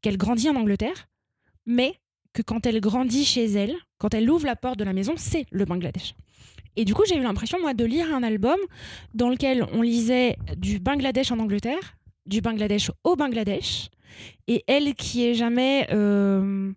[0.03, 1.09] qu'elle grandit en Angleterre,
[1.67, 1.95] mais
[2.33, 5.47] que quand elle grandit chez elle, quand elle ouvre la porte de la maison, c'est
[5.51, 6.15] le Bangladesh.
[6.77, 8.59] Et du coup, j'ai eu l'impression, moi, de lire un album
[9.15, 11.98] dans lequel on lisait du Bangladesh en Angleterre,
[12.29, 13.89] du Bangladesh au Bangladesh,
[14.47, 16.73] et elle qui est jamais euh,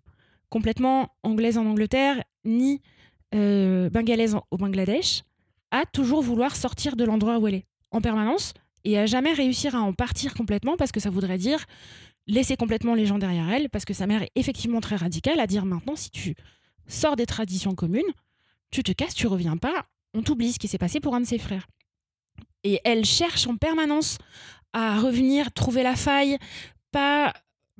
[0.48, 2.80] complètement anglaise en Angleterre, ni
[3.34, 5.22] euh, bangalaise en- au Bangladesh,
[5.70, 8.52] a toujours vouloir sortir de l'endroit où elle est, en permanence,
[8.84, 11.64] et à jamais réussir à en partir complètement, parce que ça voudrait dire
[12.26, 15.46] laisser complètement les gens derrière elle, parce que sa mère est effectivement très radicale, à
[15.46, 16.34] dire maintenant, si tu
[16.86, 18.02] sors des traditions communes,
[18.70, 21.26] tu te casses, tu reviens pas, on t'oublie ce qui s'est passé pour un de
[21.26, 21.66] ses frères.
[22.64, 24.18] Et elle cherche en permanence
[24.72, 26.38] à revenir, trouver la faille,
[26.90, 27.32] pas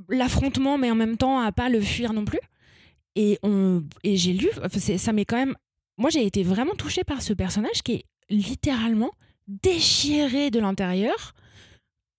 [0.09, 2.41] l'affrontement, mais en même temps à pas le fuir non plus.
[3.17, 4.49] Et, on, et j'ai lu,
[4.99, 5.55] ça m'est quand même.
[5.99, 9.11] Moi, j'ai été vraiment touchée par ce personnage qui est littéralement
[9.47, 11.35] déchiré de l'intérieur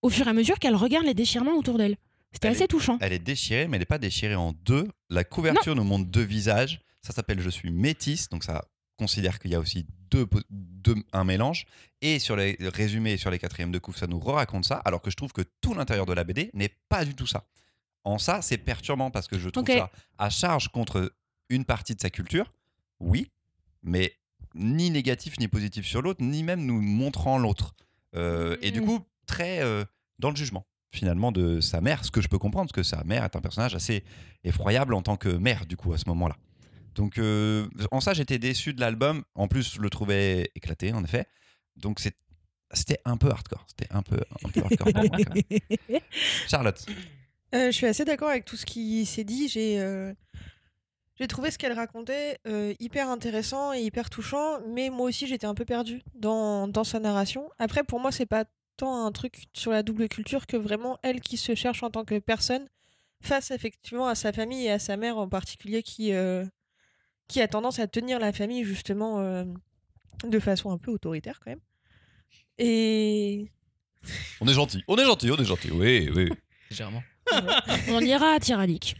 [0.02, 1.96] au fur et à mesure qu'elle regarde les déchirements autour d'elle.
[2.32, 2.98] C'était assez est- touchant.
[3.02, 4.88] Elle est déchirée, mais elle n'est pas déchirée en deux.
[5.10, 6.82] La couverture nous montre deux visages.
[7.02, 8.64] Ça s'appelle Je suis métisse, donc ça
[8.98, 11.66] considère qu'il y a aussi deux, po- deux- un mélange.
[12.02, 15.02] Et sur les résumés et sur les quatrièmes de couve, ça nous raconte ça, alors
[15.02, 17.46] que je trouve que tout l'intérieur de la BD n'est pas du tout ça.
[18.04, 21.14] En ça, c'est perturbant parce que je trouve ça à charge contre
[21.50, 22.52] une partie de sa culture,
[23.00, 23.32] oui,
[23.82, 24.14] mais
[24.56, 27.74] ni négatif ni positif sur l'autre, ni même nous montrant l'autre.
[28.16, 28.86] Euh, Et du Mm.
[28.86, 29.84] coup, très euh,
[30.20, 33.04] dans le jugement finalement de sa mère, ce que je peux comprendre, parce que sa
[33.04, 34.04] mère est un personnage assez
[34.44, 36.38] effroyable en tant que mère, du coup, à ce moment-là.
[36.96, 39.24] Donc, euh, en ça, j'étais déçu de l'album.
[39.36, 41.26] En plus, je le trouvais éclaté, en effet.
[41.76, 42.18] Donc, c'est-
[42.72, 43.66] c'était un peu hardcore.
[43.68, 45.44] C'était un peu, un peu hardcore pour moi, quand même.
[46.48, 46.86] Charlotte,
[47.56, 49.48] Euh, je suis assez d'accord avec tout ce qui s'est dit.
[49.48, 50.12] J'ai euh,
[51.20, 55.46] j'ai trouvé ce qu'elle racontait euh, hyper intéressant et hyper touchant, mais moi aussi j'étais
[55.46, 57.50] un peu perdue dans, dans sa narration.
[57.60, 58.46] Après, pour moi, c'est pas
[58.78, 62.04] tant un truc sur la double culture que vraiment elle qui se cherche en tant
[62.06, 62.68] que personne
[63.22, 66.44] face effectivement à sa famille et à sa mère en particulier qui, euh,
[67.28, 69.44] qui a tendance à tenir la famille justement euh,
[70.28, 71.62] de façon un peu autoritaire quand même.
[72.60, 73.52] Et
[74.42, 74.84] on est gentil.
[74.88, 75.72] On est gentil, on est gentil.
[75.72, 76.30] Oui, oui.
[76.70, 77.04] Légèrement.
[77.90, 78.96] On ira à Tiralik.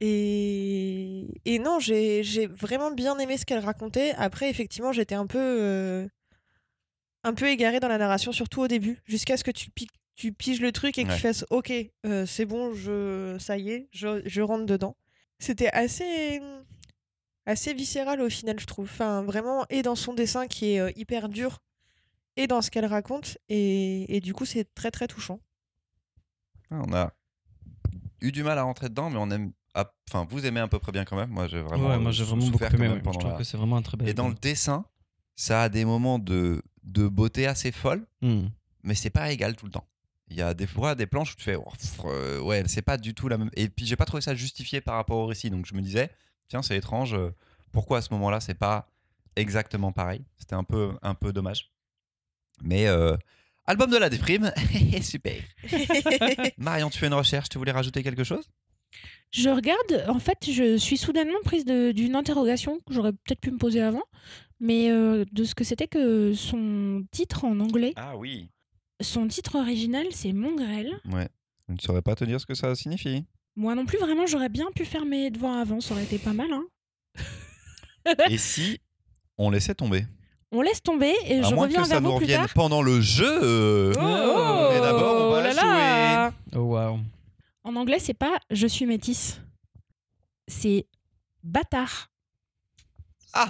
[0.00, 4.12] Et, et non, j'ai j'ai vraiment bien aimé ce qu'elle racontait.
[4.16, 6.06] Après, effectivement, j'étais un peu, euh,
[7.24, 10.32] un peu égarée dans la narration, surtout au début, jusqu'à ce que tu, pi- tu
[10.32, 11.14] piges le truc et que Ouais.
[11.16, 11.72] tu fasses OK,
[12.04, 14.96] euh, c'est bon, je, ça y est, je, je rentre dedans.
[15.38, 16.40] C'était assez,
[17.46, 18.86] assez viscéral au final, je trouve.
[18.86, 21.60] Enfin, vraiment, et dans son dessin qui est euh, hyper dur,
[22.36, 23.38] et dans ce qu'elle raconte.
[23.48, 25.40] Et, et du coup, c'est très très touchant.
[26.70, 27.12] Ah, On a
[28.20, 29.52] eu du mal à rentrer dedans, mais on aime.
[30.08, 31.30] Enfin, vous aimez à peu près bien quand même.
[31.30, 31.88] Moi, j'ai vraiment.
[31.90, 32.84] ouais, moi euh, j'ai vraiment beaucoup souffert quand aimé.
[32.88, 32.98] même ouais.
[33.00, 34.40] Je pendant trouve la- que c'est vraiment un très bel Et dans le album.
[34.40, 34.84] dessin,
[35.34, 38.46] ça a des moments de, de beauté assez folle, Hmm.
[38.82, 39.86] mais c'est pas égal tout le temps.
[40.28, 42.82] Il y a des fois des planches où tu fais, oh, pff, euh, ouais, c'est
[42.82, 43.50] pas du tout la même.
[43.54, 46.10] Et puis j'ai pas trouvé ça justifié par rapport au récit, donc je me disais,
[46.48, 47.14] tiens, c'est étrange.
[47.14, 47.30] euh,
[47.72, 48.88] Pourquoi à ce moment-là, c'est pas
[49.36, 50.24] exactement pareil?
[50.38, 51.70] C'était un peu, un peu dommage.
[52.62, 53.16] Mais euh,
[53.66, 54.52] album de la déprime,
[55.02, 55.42] super.
[56.58, 58.48] Marion, tu fais une recherche, tu voulais rajouter quelque chose?
[59.32, 63.58] Je regarde, en fait, je suis soudainement prise d'une interrogation que j'aurais peut-être pu me
[63.58, 64.04] poser avant,
[64.60, 67.92] mais euh, de ce que c'était que son titre en anglais.
[67.96, 68.48] Ah oui.
[69.02, 70.98] Son titre original, c'est Mongrel.
[71.12, 71.28] Ouais.
[71.68, 73.26] Je ne saurais pas te dire ce que ça signifie.
[73.56, 76.32] Moi non plus, vraiment, j'aurais bien pu faire mes devoirs avant, ça aurait été pas
[76.34, 76.48] mal.
[76.52, 76.64] Hein.
[78.30, 78.78] Et si
[79.38, 80.04] on laissait tomber?
[80.52, 82.42] On laisse tomber et À je moins reviens que ça vers nous vous plus revienne
[82.42, 82.54] tard.
[82.54, 83.26] pendant le jeu.
[83.42, 86.32] euh, Oh, Mais d'abord, on va là la là.
[86.54, 87.00] Oh waouh.
[87.64, 89.40] En anglais, c'est pas je suis métisse.
[90.46, 90.86] C'est
[91.42, 92.10] bâtard.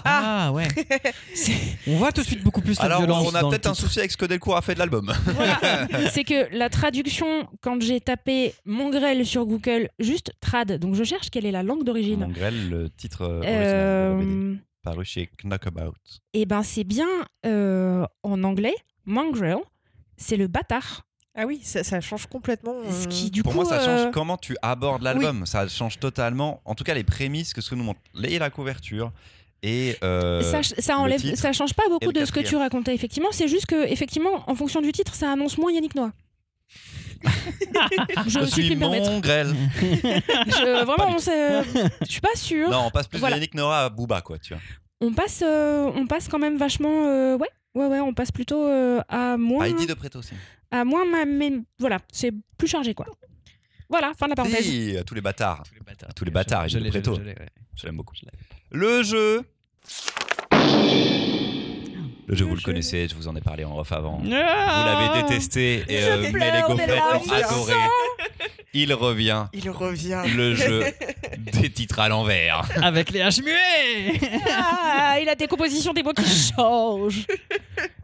[0.05, 0.69] Ah, Ah ouais.
[1.35, 1.53] C'est-
[1.87, 3.29] On voit tout de suite beaucoup plus la Alors, violence.
[3.33, 5.13] on a peut-être un souci avec ce que Delcourt a fait de l'album.
[5.25, 5.59] Voilà.
[6.13, 11.31] c'est que la traduction, quand j'ai tapé Mongrel sur Google, juste trad, donc je cherche
[11.31, 12.21] quelle est la langue d'origine.
[12.21, 15.95] Mongrel, le titre euh, original la Euh, paru chez Knockabout.
[16.33, 17.09] et ben c'est bien
[17.45, 19.57] euh, en anglais, mongrel,
[20.17, 21.03] c'est le bâtard.
[21.39, 22.77] Ah oui, ça, ça change complètement.
[22.91, 25.45] Ce qui du Pour coup, moi, ça change euh, comment tu abordes l'album.
[25.45, 28.49] Ça change totalement, en tout cas, les prémices que ce que nous montre et la
[28.49, 29.13] couverture
[29.63, 32.95] et euh, ça, ça enlève, titre ça change pas beaucoup de ce que tu racontais
[32.95, 33.29] effectivement.
[33.33, 36.13] C'est juste que effectivement, en fonction du titre, ça annonce moins Yannick Noah.
[38.27, 38.77] je, je suis.
[38.77, 39.55] Mongrel.
[39.81, 41.63] Je, vraiment, on sait-
[42.03, 42.71] je suis pas sûre.
[42.71, 43.37] non, on passe plus Voilà.
[43.37, 44.63] de Yannick Noah à Booba, quoi, tu vois.
[45.01, 48.65] On passe, euh, on passe quand même vachement, euh, ouais, ouais, ouais, on passe plutôt
[48.65, 50.35] euh, à moins, Heidi de Preto aussi.
[50.71, 53.07] à moins, ma- mais voilà, c'est plus chargé quoi.
[53.89, 54.65] Voilà, fin de la parenthèse.
[54.65, 55.63] Si, à tous les bâtards.
[55.69, 56.15] Tous les bâtards.
[56.15, 57.35] Tous les bâtards, Je je ouais.
[57.85, 58.15] L'aime beaucoup.
[58.73, 59.43] Le jeu.
[62.29, 64.19] Le jeu, vous le connaissez, je vous en ai parlé en off avant.
[64.19, 67.73] Vous Ah l'avez détesté et euh, mais les gaufrettes l'ont adoré.
[68.79, 70.23] Il revient, Il revient.
[70.37, 70.85] le jeu
[71.53, 72.69] des titres à l'envers.
[72.83, 77.27] Avec les H muets Ah, il a des compositions des mots qui changent.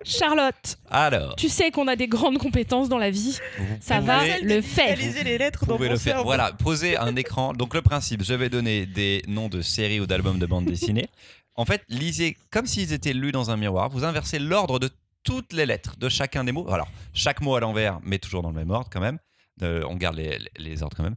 [0.03, 3.39] Charlotte, Alors, tu sais qu'on a des grandes compétences dans la vie.
[3.59, 4.97] vous Ça va le faire.
[4.97, 6.25] Réaliser les lettres vous dans le faire.
[6.25, 7.53] Voilà, posez un écran.
[7.53, 11.09] Donc le principe, je vais donner des noms de séries ou d'albums de bande dessinée.
[11.55, 13.91] En fait, lisez comme s'ils étaient lus dans un miroir.
[13.91, 14.89] Vous inversez l'ordre de
[15.23, 16.67] toutes les lettres de chacun des mots.
[16.73, 19.19] Alors, chaque mot à l'envers, mais toujours dans le même ordre quand même.
[19.61, 21.17] Euh, on garde les, les ordres quand même.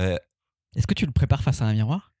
[0.00, 0.16] Euh,
[0.76, 2.12] Est-ce que tu le prépares face à un miroir?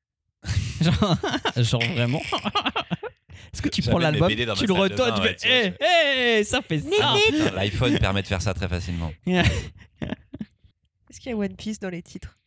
[0.80, 1.16] Genre,
[1.56, 2.22] genre vraiment?
[3.52, 7.14] Est-ce que tu prends l'album, tu le retournes, tu fais hé, hé, ça fait ça
[7.54, 9.10] L'iPhone permet de faire ça très facilement.
[9.26, 12.38] Est-ce qu'il y a One Piece dans les titres?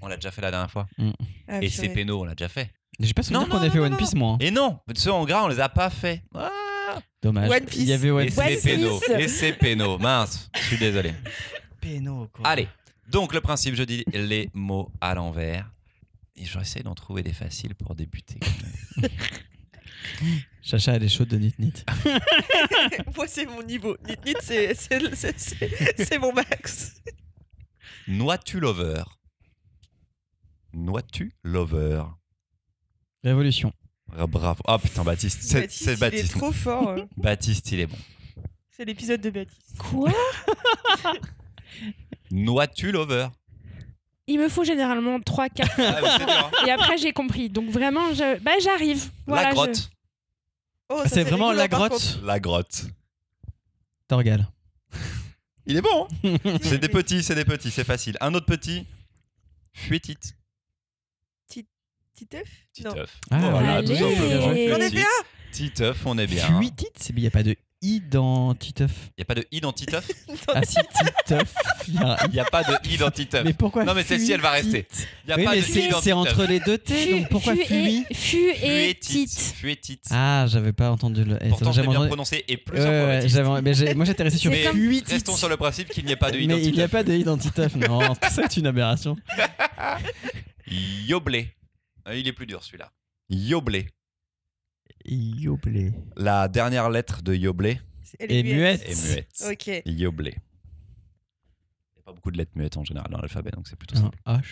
[0.00, 0.86] On l'a déjà fait la dernière fois.
[1.48, 2.70] Ah, Et c'est péno, on l'a déjà fait.
[3.00, 4.32] J'ai pas souvenir Non, qu'on ait fait non, One non, Piece, moi.
[4.32, 4.38] hein.
[4.40, 6.22] Et non, ceux en gras, on les a pas fait.
[6.34, 6.50] Ah,
[7.22, 7.50] Dommage.
[7.50, 7.80] One Piece.
[7.82, 8.34] Il y avait One Piece.
[8.36, 8.98] C'est péno.
[9.00, 9.10] Piece.
[9.18, 9.98] Et c'est péno.
[9.98, 11.12] Mince, je suis désolé.
[11.80, 12.46] Péno, quoi.
[12.46, 12.68] Allez,
[13.08, 15.70] donc le principe, je dis les mots à l'envers.
[16.38, 18.38] Et j'essaie d'en trouver des faciles pour débuter.
[20.62, 21.72] Chacha, elle est chaude de Nit Nit.
[23.16, 23.96] Moi, c'est mon niveau.
[24.06, 27.00] Nit Nit, c'est- c'est c'est- c'est- c'est mon max.
[28.06, 29.02] Noitu lover.
[30.74, 32.02] Noitu lover.
[33.24, 33.72] Révolution.
[34.16, 34.62] Ah, bravo.
[34.66, 35.40] Ah putain, Baptiste.
[35.42, 36.32] C'est Baptiste, c'est Il est Baptiste.
[36.32, 36.88] trop fort.
[36.90, 37.04] euh.
[37.16, 37.98] Baptiste, il est bon.
[38.70, 39.78] C'est l'épisode de Baptiste.
[39.78, 40.12] Quoi?
[42.30, 43.28] Noitu lover?
[44.26, 46.66] Il me faut généralement 3 4 Ah, hein.
[46.66, 47.48] et après j'ai compris.
[47.48, 49.10] Donc vraiment je bah j'arrive.
[49.26, 49.90] Voilà, la je- grotte.
[50.88, 52.20] Oh, Ah, c'est vraiment rigolo, la grotte.
[52.24, 52.84] La grotte.
[54.08, 54.48] Torgal.
[55.66, 56.06] Il est bon.
[56.24, 58.16] hein c'est des petits, c'est des petits, c'est facile.
[58.20, 58.86] Un autre petit.
[59.72, 60.34] Fuétite.
[62.14, 62.48] Titeuf?
[62.72, 63.20] Titeuf.
[63.30, 63.94] Ah, voilà, tout.
[63.94, 65.06] J'en ai fait Fuétite.
[65.52, 66.46] Titeuf, on est bien.
[66.58, 68.90] Fuitit, il n'y a pas de i dans Titeuf.
[69.16, 70.08] Il n'y a pas de i dans Titeuf
[70.54, 71.54] Ah si, Titeuf.
[71.88, 73.44] il a- n'y a pas de i dans Titeuf.
[73.44, 74.86] Mais pourquoi Non, mais celle-ci, elle va rester.
[75.24, 77.10] Il n'y a Oui, pas mais de c'est i dans c'est entre les deux T,
[77.20, 78.54] donc pourquoi fu fui et, fu et
[78.94, 79.28] Fuétite.
[79.28, 79.54] tit.
[79.54, 80.04] Fuétite.
[80.10, 81.38] Ah, j'avais pas entendu le.
[81.40, 84.72] eh, Pourtant, j'avais bien entendu- prononcé et j'avais- mais j'ai- moi j'étais resté sur comme-
[84.76, 85.12] fuitit.
[85.12, 86.88] Restons sur le principe qu'il n'y ait pas de i dans Mais il n'y a
[86.88, 87.74] pas de i dans Titeuf.
[87.76, 89.16] Non, tout ça est une aberration.
[91.06, 91.48] Yoblé.
[92.08, 92.90] Euh, Il est plus dur celui-là.
[93.28, 93.86] Yoblé.
[95.14, 95.92] Yoblé.
[96.16, 97.80] La dernière lettre de Yoblé
[98.20, 98.82] Et muette.
[98.88, 99.44] est muette.
[99.50, 99.82] Ok.
[99.86, 100.30] Yoblé.
[100.34, 103.96] Il n'y a pas beaucoup de lettres muettes en général dans l'alphabet, donc c'est plutôt
[103.96, 104.18] Un simple.
[104.26, 104.42] H.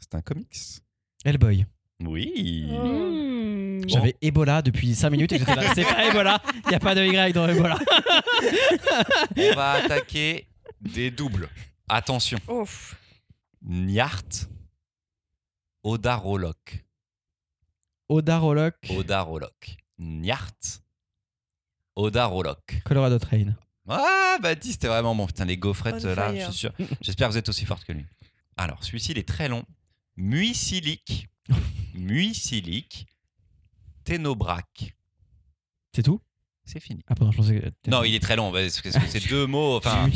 [0.00, 0.56] C'est un comics.
[1.24, 1.66] Hellboy.
[2.00, 2.66] Oui.
[2.70, 3.82] Hmm.
[3.86, 5.74] J'avais Ebola depuis 5 minutes et j'étais là.
[5.74, 6.42] C'est pas Ebola.
[6.64, 7.78] Il n'y a pas de Y dans Ebola.
[9.36, 10.46] On va attaquer
[10.80, 11.48] des doubles.
[11.88, 12.38] Attention.
[12.48, 12.96] Ouf.
[13.62, 14.48] Nyart.
[15.82, 16.84] Odarolok.
[18.10, 18.74] Odarolok.
[18.90, 19.76] Odarolok.
[19.98, 20.82] Nyart.
[21.94, 22.82] Odarolok.
[22.84, 23.54] Colorado Train.
[23.88, 25.26] Ah, Baptiste, t'es vraiment bon.
[25.28, 26.46] Putain, les gaufrettes, On là, fire.
[26.46, 26.72] je suis sûr.
[27.00, 28.04] J'espère que vous êtes aussi forte que lui.
[28.56, 29.64] Alors, celui-ci, il est très long.
[30.16, 31.28] Muisilic.
[31.94, 33.06] Muisilic.
[34.02, 34.92] Ténobrac.
[35.94, 36.20] C'est tout?
[36.64, 37.04] C'est fini.
[37.06, 37.90] Ah, pardon, je pensais que.
[37.90, 39.76] Non, il est très long, parce que c'est deux mots.
[39.76, 40.08] Enfin,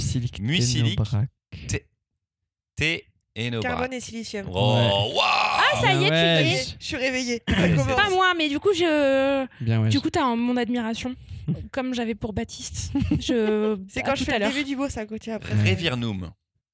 [3.51, 3.63] Nobrac.
[3.63, 4.49] Carbone et silicium.
[4.51, 6.63] Oh, waouh Ah, ça y est, Ouais, tu l'es.
[6.65, 7.43] je- Je suis réveillée.
[7.49, 7.97] Ça c'est commence.
[7.97, 9.47] Pas moi, mais du coup, je.
[9.63, 9.89] Bien, ouais.
[9.89, 11.15] Du coup, t'as mon admiration.
[11.73, 12.93] Comme j'avais pour Baptiste.
[13.21, 13.77] Je...
[13.89, 15.53] C'est quand je fais à le début du mot, ça continue après.
[15.53, 16.31] Revirnum.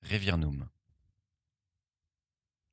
[0.08, 0.64] Revirnum.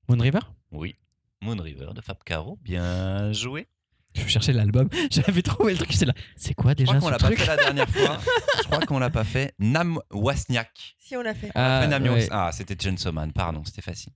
[0.08, 0.40] Moon River?
[0.72, 0.96] Oui.
[1.42, 2.58] Moon River de Fab Caro.
[2.62, 3.68] Bien joué.
[4.16, 4.90] Je cherchais l'album.
[5.12, 5.92] J'avais trouvé le truc.
[5.92, 6.14] J'étais là.
[6.36, 8.18] C'est quoi Je déjà crois qu'on l'a pas fait la dernière fois.
[8.60, 9.54] Je crois qu'on l'a pas fait.
[9.60, 10.96] Nam Wasniak.
[11.00, 11.52] Si on l'a fait.
[11.56, 12.28] Ah, Fait Nam ouais.
[12.32, 14.14] Ah, c'était Chainsaw Man, pardon, c'était facile.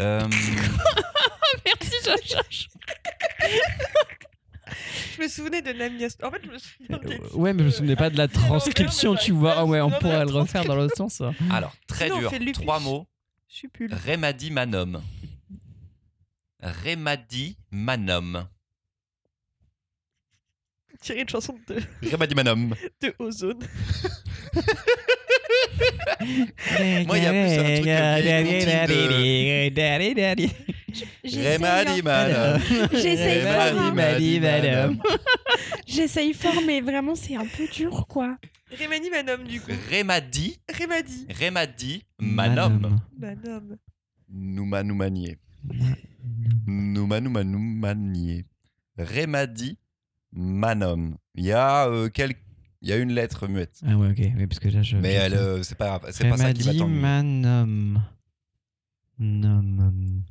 [0.00, 0.20] Euh,
[1.66, 2.68] Merci, je cherche.
[5.16, 6.16] Je me souvenais de Namias.
[6.22, 8.28] En fait, je me souviens des Euh, Ouais, mais je me souvenais pas de la
[8.28, 9.54] transcription, tu vois.
[9.58, 11.14] Ah ouais, on pourrait le refaire dans l'autre sens.
[11.14, 11.32] ça.
[11.52, 12.30] alors, très Sinon, on dur.
[12.30, 12.62] fait Lupus.
[12.62, 13.06] Trois mots.
[13.46, 13.94] Supul.
[14.06, 15.00] Remadi Manom.
[16.60, 18.48] Remadi Manom.
[21.00, 21.76] Tirer une chanson de,
[22.10, 22.70] Remadi Manom.
[23.02, 23.58] de Ozone.
[27.06, 27.86] Moi, il y a plus un truc
[31.02, 32.02] hein.
[32.02, 32.60] Manom.
[32.92, 34.40] J'essaye fort, Remadi, hein.
[34.40, 34.98] Madame.
[35.86, 38.36] J'essaye fort, mais vraiment, c'est un peu dur, quoi.
[38.78, 39.70] Remani Manom, du coup.
[39.90, 40.58] Remadi.
[40.78, 41.26] Remadi.
[41.40, 42.98] Remadi Manom.
[43.18, 43.76] Manom.
[44.28, 45.38] Nouma Noumanier.
[46.66, 48.44] Nouma Nouma Noumanier.
[48.98, 49.78] Remadi
[50.32, 51.14] Manom.
[51.36, 52.34] Il y a euh, quel-
[52.82, 53.80] il y a une lettre muette.
[53.86, 54.18] Ah ouais, ok.
[54.36, 54.96] Oui, parce que là, je.
[54.96, 56.06] Mais je- elle, euh, c'est pas grave.
[56.10, 57.00] C'est pas ça qui va Remadi t'ennuyer.
[57.00, 58.00] Manom.
[59.18, 60.22] Nom.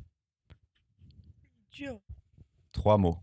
[1.74, 2.00] Dur.
[2.72, 3.18] Trois mots.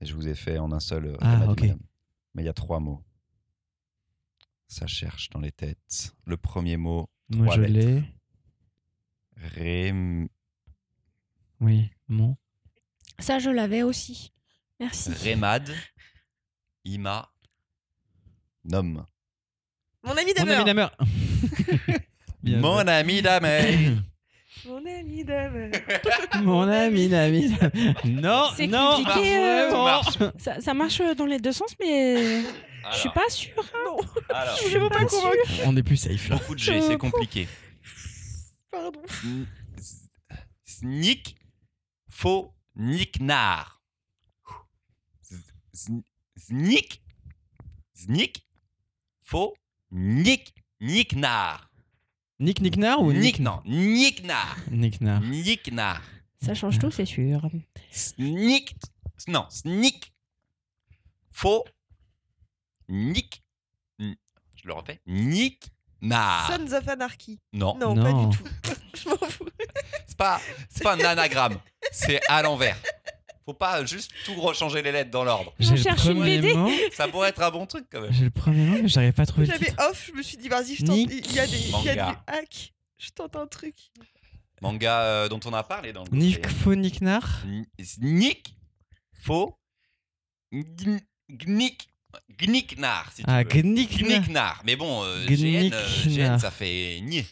[0.00, 1.06] Et je vous ai fait en un seul.
[1.06, 1.60] euh, Ah, ok.
[1.62, 1.80] Madame.
[2.34, 3.04] Mais il y a trois mots.
[4.66, 6.14] Ça cherche dans les têtes.
[6.24, 8.06] Le premier mot, Moi, Trois je lettres.
[9.56, 9.88] l'ai.
[9.90, 10.28] Rem...
[11.60, 12.36] Oui, mon.
[13.18, 14.32] Ça, je l'avais aussi.
[14.78, 15.10] Merci.
[15.12, 15.68] Remad,
[16.84, 17.32] Ima,
[18.64, 19.04] Nom.
[20.04, 20.64] Mon ami Mon ami.
[20.64, 20.88] Damer.
[22.44, 23.96] Mon ami Damer.
[24.66, 25.70] Mon ami demeure.
[26.42, 27.54] Mon ami, ami.
[28.04, 30.02] Non, C'est non, compliqué, euh, vraiment.
[30.38, 32.42] Ça, ça marche dans les deux sens, mais
[32.90, 33.64] je suis Alors, pas sûre.
[33.84, 33.98] Non,
[34.34, 35.36] alors, je veux pas pas convaincre.
[35.66, 36.36] On est plus safe là.
[36.36, 37.48] beaucoup de G, c'est compliqué.
[38.70, 39.00] Pardon.
[40.64, 41.36] Snik,
[42.08, 43.82] faux, niknar.
[45.72, 47.02] Snik,
[47.94, 48.46] snik,
[49.22, 49.54] faux,
[49.90, 51.67] nik, niknar.
[52.40, 54.56] Nick Nicknar ou Nick, non, niknar.
[54.70, 55.20] Nicknar.
[55.20, 56.02] Niknar.
[56.40, 57.40] Ça change tout, c'est sûr.
[57.90, 58.76] Snik,
[59.26, 60.12] non, snik,
[61.32, 61.64] faux,
[62.88, 63.42] nik,
[63.98, 64.14] je
[64.66, 66.46] le refais, niknar.
[66.52, 67.40] Sons of Anarchy.
[67.52, 68.02] Non, Non, Non.
[68.02, 68.44] pas du tout.
[68.94, 69.44] Je m'en fous.
[70.06, 71.58] c'est pas, c'est pas un anagramme,
[71.92, 72.76] c'est à l'envers.
[73.48, 75.54] Faut pas juste tout rechanger les lettres dans l'ordre.
[75.58, 76.52] On J'ai le cherche une premier BD.
[76.52, 76.68] mot.
[76.92, 78.12] Ça pourrait être un bon truc quand même.
[78.12, 79.88] J'ai le premier mot, mais j'arrive pas à trouver le J'avais titre.
[79.88, 80.94] off, je me suis dit, vas-y, je tente.
[80.96, 81.10] Nick.
[81.30, 82.10] Il y a, des, il y a Manga.
[82.10, 82.74] du hack.
[82.98, 83.74] Je tente un truc.
[84.60, 87.64] Manga euh, dont on a parlé dans le Nick Faux Nicknar N-
[88.00, 88.54] Nick,
[89.14, 89.58] faux,
[90.52, 91.88] gn- gnik,
[92.38, 93.44] gniknar si tu Ah, veux.
[93.48, 94.08] Gnicknar.
[94.20, 94.62] Gniknar.
[94.66, 95.86] Mais bon, euh, GN, euh.
[96.04, 97.24] GN, ça fait ni.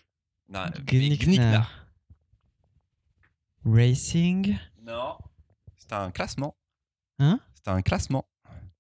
[0.49, 1.71] Non, mais Gniknar.
[3.67, 4.57] Racing.
[4.83, 5.19] Non.
[5.89, 6.57] C'est un classement.
[7.19, 7.41] Hein?
[7.55, 8.25] C'est un classement.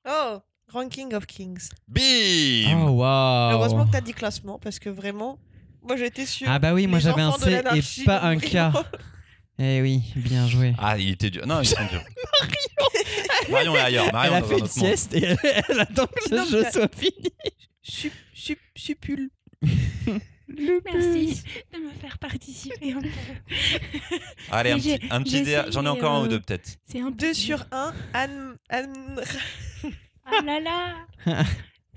[0.09, 0.39] Oh,
[0.73, 1.71] Ranking of Kings.
[1.89, 3.53] Bim Oh waouh.
[3.53, 5.39] Heureusement que t'as dit classement parce que vraiment,
[5.83, 6.49] moi j'étais sûre.
[6.51, 8.39] Ah bah oui, moi j'avais un C et pas un.
[8.39, 8.57] K.
[9.59, 10.75] Eh oui, bien joué.
[10.79, 11.47] Ah, il était dur.
[11.47, 12.05] Non, ils sont durs.
[13.51, 14.13] Marion est ailleurs.
[14.13, 15.39] Marion elle a fait un une sieste et elle,
[15.71, 17.31] elle attend que le jeu soit fini.
[17.83, 18.59] Sup, sup,
[20.49, 20.81] supul.
[20.85, 21.43] Merci
[21.73, 23.09] de me faire participer un peu.
[24.51, 25.63] Allez, un petit, un petit dé.
[25.69, 26.79] J'en ai encore un ou euh, deux peut-être.
[26.85, 28.57] C'est un peu 2 sur 1, Anne.
[28.69, 29.21] Anne...
[30.25, 30.95] Ah là là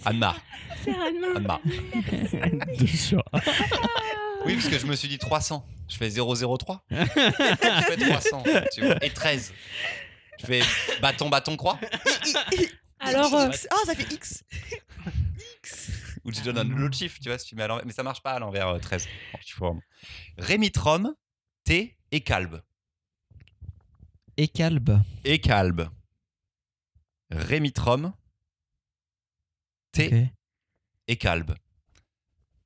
[0.06, 0.40] Anmar.
[0.84, 1.62] C'est Anne Anmar.
[2.78, 3.40] Deux sur un.
[3.40, 3.42] Ah,
[4.46, 5.66] Oui, parce que je me suis dit 300.
[5.90, 6.86] Je fais 003.
[6.92, 8.44] je fais 300,
[8.74, 9.04] tu vois.
[9.04, 9.54] Et 13.
[10.40, 10.62] Je fais
[11.02, 11.80] bâton, bâton, croix.
[13.00, 13.50] Alors, euh.
[13.72, 14.44] Ah, ça fait X.
[16.30, 17.86] Ou tu donnes l'autre chiffre, tu vois, si tu mets à l'envers.
[17.86, 19.08] Mais ça marche pas à l'envers, euh, 13.
[19.60, 19.82] Bon,
[21.64, 22.62] thé et calbe.
[24.38, 25.02] Et calbe.
[25.26, 25.90] Et calbe.
[27.32, 28.14] Rémitrom,
[29.92, 30.30] thé Ok.
[31.08, 31.56] et calbe.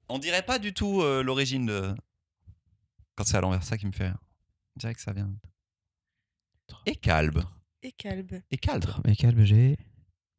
[0.09, 1.95] On dirait pas du tout euh, l'origine de.
[3.15, 4.09] Quand c'est à l'envers, ça qui me fait.
[4.75, 5.33] On dirait que ça vient.
[6.85, 7.43] Et calbe.
[7.81, 8.41] Et calbe.
[8.51, 8.89] Et calbe.
[9.05, 9.77] Et calbe, j'ai.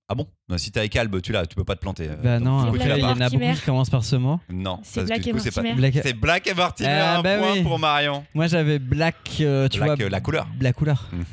[0.09, 0.27] Ah bon?
[0.49, 2.09] Bah, Si t'as et calbe, tu l'as, tu peux pas te planter.
[2.11, 3.25] euh, Bah donc, non, coup, tu l'as il y Black pas.
[3.25, 4.39] en a beaucoup qui commencent par ce mot.
[4.51, 5.33] Non, C'est Black du et.
[5.33, 5.73] Mortimer.
[5.75, 7.63] Black- C'est Black et Mortimer, Ah, un bah point oui.
[7.63, 8.25] pour Marion.
[8.35, 10.07] Moi, j'avais Black, euh, tu Black, vois.
[10.07, 10.47] euh, la couleur.
[10.61, 11.09] La couleur.
[11.13, 11.25] Mhm.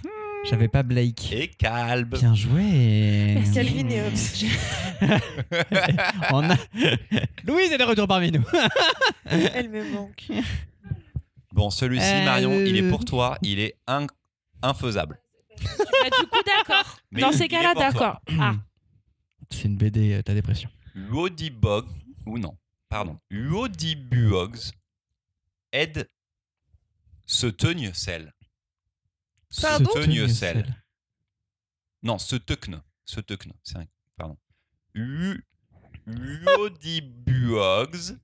[0.50, 1.32] J'avais pas Blake.
[1.34, 2.16] Et calbe.
[2.18, 3.34] Bien joué.
[3.36, 3.54] Merci.
[3.54, 5.12] Calvin et Hobbes.
[6.32, 6.56] On a...
[7.46, 8.44] Louise est de retour parmi nous.
[9.26, 10.28] Elle me manque.
[11.54, 13.38] Bon, celui-ci, Euh, Marion, il est pour toi.
[13.44, 14.08] Il est in-
[14.64, 15.20] infaisable.
[15.58, 17.00] Bah, du coup, d'accord.
[17.12, 18.22] Dans ces cas-là, d'accord.
[18.40, 18.56] Ah,
[19.50, 20.70] C'est une BD, euh, ta dépression.
[20.96, 21.88] Uodibog,
[22.26, 22.58] ou non,
[22.90, 24.72] pardon, Uodibuogs
[25.72, 26.10] aide
[27.26, 28.34] se teugne sel.
[29.50, 30.66] Se Pardon teugne sel.
[32.04, 32.82] Non, se teukne.
[33.06, 33.86] Se teukne, c'est un...
[34.18, 34.38] Pardon.
[34.94, 35.42] U...
[36.08, 38.18] Uodibuogs.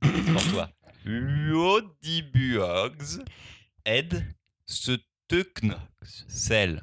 [0.00, 0.70] Pour toi.
[1.04, 3.22] Uodibuogs
[3.84, 4.24] aide
[4.66, 4.92] se
[5.30, 5.76] teukne
[6.28, 6.82] sel.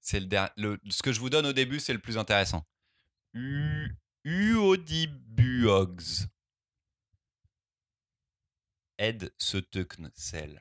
[0.00, 2.66] C'est le, der- le ce que je vous donne au début, c'est le plus intéressant.
[3.32, 3.88] U
[4.24, 6.02] Uodibuogs
[8.98, 10.60] aide se teukne sel.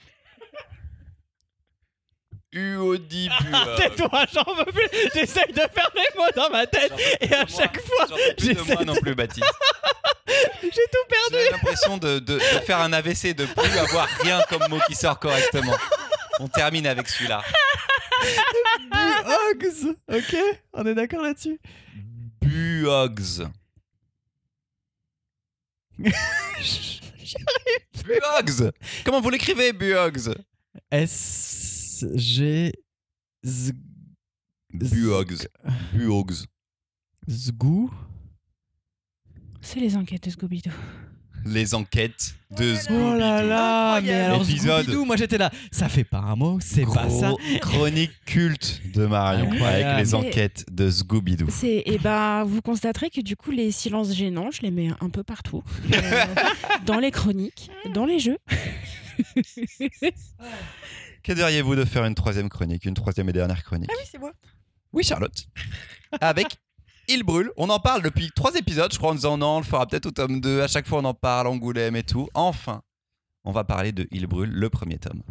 [2.54, 3.76] Uodibuogs.
[3.76, 4.88] Tais-toi, j'en veux plus.
[5.14, 6.92] J'essaye de faire les mots dans ma tête.
[7.20, 9.46] Et à chaque fois, J'en peux plus de moi non plus, Baptiste.
[10.62, 11.44] J'ai tout perdu.
[11.44, 14.94] J'ai l'impression de, de- de faire un AVC, de plus avoir rien comme mot qui
[14.94, 15.76] sort correctement.
[16.40, 17.42] On termine avec celui-là.
[18.90, 19.94] Bugs.
[20.08, 20.36] Ok,
[20.72, 21.58] on est d'accord là-dessus.
[22.40, 23.48] Buogs.
[28.04, 28.72] Buogs.
[29.04, 30.34] Comment vous l'écrivez, Buogs
[30.90, 32.72] S G
[33.44, 33.72] Z
[34.72, 35.48] Buogs.
[35.92, 36.44] Buogs.
[37.28, 37.90] Zgou.
[39.68, 40.70] C'est les enquêtes de Scooby-Doo.
[41.44, 43.48] Les enquêtes de Oh là Scooby-Doo.
[43.48, 44.86] là, mais alors Épisode.
[44.86, 45.50] Scooby-Doo, moi j'étais là.
[45.70, 47.32] Ça fait pas un mot, c'est pas ça.
[47.60, 49.84] Chronique culte de Marion Incroyable.
[49.90, 51.46] avec les enquêtes de Scooby-Doo.
[51.50, 55.10] C'est et ben vous constaterez que du coup les silences gênants, je les mets un
[55.10, 55.62] peu partout,
[55.92, 56.24] Euh,
[56.86, 58.38] dans les chroniques, dans les jeux.
[61.22, 63.90] Que diriez-vous de faire une troisième chronique, une troisième et dernière chronique?
[63.92, 64.32] Ah oui, c'est moi.
[64.92, 65.46] Oui, Charlotte.
[66.20, 66.56] Avec
[67.10, 67.50] Il brûle.
[67.56, 70.06] On en parle depuis trois épisodes, je crois, en disant non, on le fera peut-être
[70.06, 70.60] au tome 2.
[70.60, 72.28] À chaque fois, on en parle, Angoulême et tout.
[72.34, 72.82] Enfin,
[73.44, 75.22] on va parler de Il brûle, le premier tome.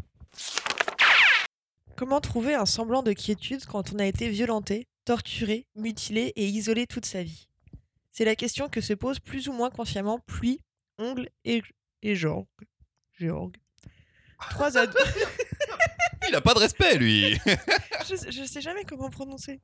[1.96, 6.88] Comment trouver un semblant de quiétude quand on a été violenté, torturé, mutilé et isolé
[6.88, 7.48] toute sa vie?
[8.12, 10.60] C'est la question que se pose plus ou moins consciemment Pluie,
[10.98, 11.62] Ongle et,
[12.02, 12.48] et Georg.
[13.14, 13.56] Georg.
[14.50, 14.96] Trois ados.
[16.28, 17.40] Il a pas de respect, lui.
[17.46, 19.62] je, je sais jamais comment prononcer.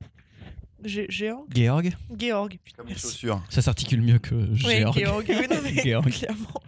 [0.85, 1.91] Ge- Georg Georg.
[2.17, 2.59] Georg.
[2.75, 3.07] Comme les Merci.
[3.07, 3.41] chaussures.
[3.49, 4.97] Ça s'articule mieux que Oui, Georg.
[4.99, 5.25] Georg.
[5.29, 6.09] Oui, non, mais Georg.
[6.11, 6.61] clairement.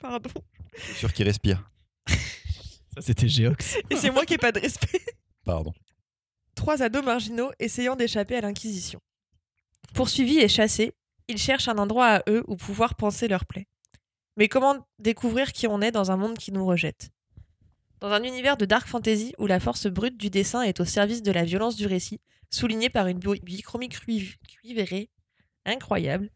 [0.00, 0.30] Pardon.
[0.76, 1.68] Chaussures qui respirent.
[2.94, 3.76] Ça c'était Geox.
[3.90, 5.00] Et c'est moi qui ai pas de respect.
[5.44, 5.72] Pardon.
[6.54, 9.00] Trois ados marginaux essayant d'échapper à l'Inquisition.
[9.94, 10.92] Poursuivis et chassés,
[11.28, 13.66] ils cherchent un endroit à eux où pouvoir penser leur plaie.
[14.36, 17.10] Mais comment découvrir qui on est dans un monde qui nous rejette?
[18.00, 21.22] Dans un univers de dark fantasy où la force brute du dessin est au service
[21.22, 22.20] de la violence du récit,
[22.52, 25.10] soulignée par une bi- bichromie cuiv- cuivrée
[25.64, 26.30] incroyable,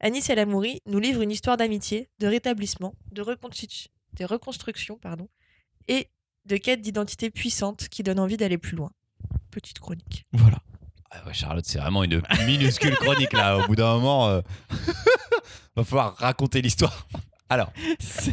[0.00, 5.28] Anis El Amouri nous livre une histoire d'amitié, de rétablissement, de, reconstitu- de reconstruction pardon,
[5.88, 6.08] et
[6.44, 8.90] de quête d'identité puissante qui donne envie d'aller plus loin.
[9.50, 10.26] Petite chronique.
[10.32, 10.58] Voilà.
[11.10, 13.58] Ah ouais, Charlotte, c'est vraiment une minuscule chronique, là.
[13.58, 14.40] Au bout d'un moment, euh,
[15.76, 17.06] va falloir raconter l'histoire.
[17.52, 17.72] Alors,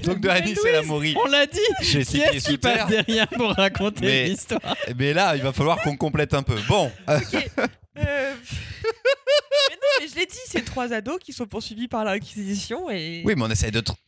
[0.04, 1.60] donc de Anis et la Maury, On l'a dit.
[1.82, 4.62] chez Qui sous qui passe derrière pour raconter Mais- l'histoire
[4.98, 6.56] Mais là, il va falloir qu'on complète un peu.
[6.68, 7.20] Bon, euh,
[7.98, 12.90] Euh, mais non, mais je l'ai dit, c'est trois ados qui sont poursuivis par l'Inquisition
[12.90, 13.24] et.
[13.26, 13.82] oui, mais on essaye de.
[13.82, 13.96] tr-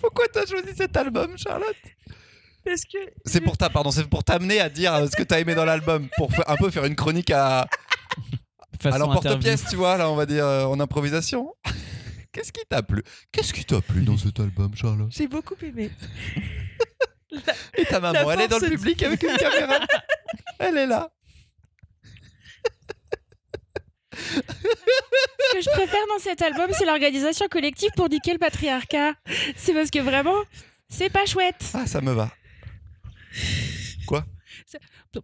[0.00, 1.76] Pourquoi t'as choisi cet album, Charlotte?
[2.64, 2.98] Parce que.
[3.24, 5.64] C'est pour ta, pardon, c'est pour t'amener à dire euh, ce que t'as aimé dans
[5.64, 7.66] l'album, pour un peu faire une chronique à, à
[8.80, 11.54] Façon l'emporte-pièce, tu vois, là, on va dire euh, en improvisation.
[12.36, 13.02] Qu'est-ce qui t'a plu?
[13.32, 15.08] Qu'est-ce qui t'a plu dans cet album, Charlotte?
[15.10, 15.90] J'ai beaucoup aimé.
[17.78, 19.78] Et ta maman, elle est dans le force public avec une caméra.
[20.58, 21.10] Elle est là.
[24.12, 24.40] Ce
[25.54, 29.14] que je préfère dans cet album, c'est l'organisation collective pour niquer le patriarcat.
[29.56, 30.42] C'est parce que vraiment,
[30.90, 31.70] c'est pas chouette.
[31.72, 32.30] Ah, ça me va.